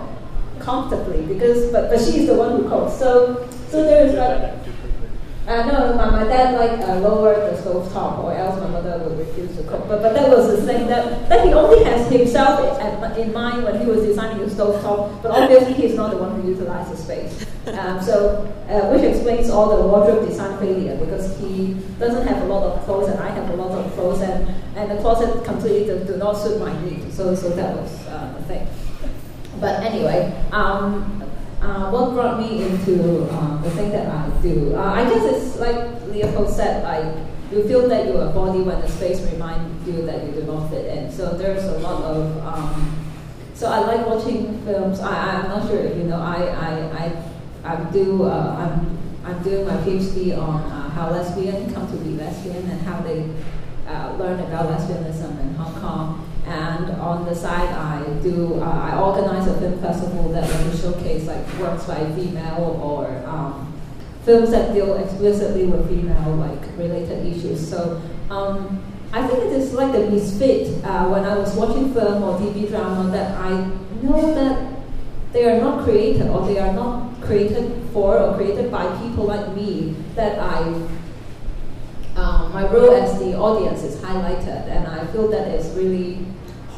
[0.68, 2.98] comfortably because but, but she is the one who cooks.
[2.98, 4.58] So so there is like
[5.48, 8.98] uh, no, my, my dad like uh, lowered the stove top, or else my mother
[8.98, 9.88] would refuse to cook.
[9.88, 13.64] But, but that was the thing that, that he only has himself at, in mind
[13.64, 15.22] when he was designing the stove top.
[15.22, 17.46] But obviously, he's not the one who utilized the space.
[17.68, 22.46] Um, so, uh, which explains all the wardrobe design failure because he doesn't have a
[22.46, 24.46] lot of clothes, and I have a lot of clothes, and,
[24.76, 27.16] and the closet completely do, do not suit my needs.
[27.16, 28.68] So, so that was uh, the thing.
[29.60, 31.22] But anyway, um,
[31.60, 34.76] uh, what brought me into uh, the thing that I do?
[34.76, 37.14] Uh, I guess it's like Leopold said, like
[37.50, 40.70] you feel that you're a body when the space reminds you that you do not
[40.70, 41.10] fit in.
[41.10, 42.38] So there's a lot of.
[42.44, 43.04] Um,
[43.54, 45.00] so I like watching films.
[45.00, 46.20] I, I'm not sure if you know.
[46.20, 46.70] I I
[47.64, 48.24] I, I do.
[48.24, 52.80] Uh, I'm I'm doing my PhD on uh, how lesbians come to be lesbian and
[52.82, 53.28] how they
[53.88, 56.28] uh, learn about lesbianism in Hong Kong.
[56.48, 61.26] And on the side, I do uh, I organize a film festival that will showcase
[61.26, 63.72] like works by female or um,
[64.24, 67.68] films that deal explicitly with female like related issues.
[67.68, 68.82] So um,
[69.12, 72.68] I think it is like a misfit uh, when I was watching film or TV
[72.68, 73.68] drama that I
[74.02, 74.74] know that
[75.32, 79.54] they are not created or they are not created for or created by people like
[79.54, 80.60] me that I
[82.18, 86.26] um, my role as the audience is highlighted, and I feel that it's really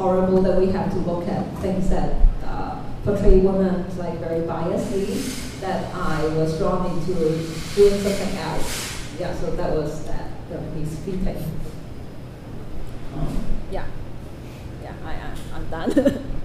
[0.00, 5.60] horrible that we have to look at things that uh, portray women like very biasly.
[5.60, 9.20] That I was drawn into doing something else.
[9.20, 10.30] Yeah, so that was that.
[10.48, 11.36] The piece feedback.
[13.70, 13.84] Yeah.
[14.82, 15.36] Yeah, I am.
[15.54, 16.36] I'm done.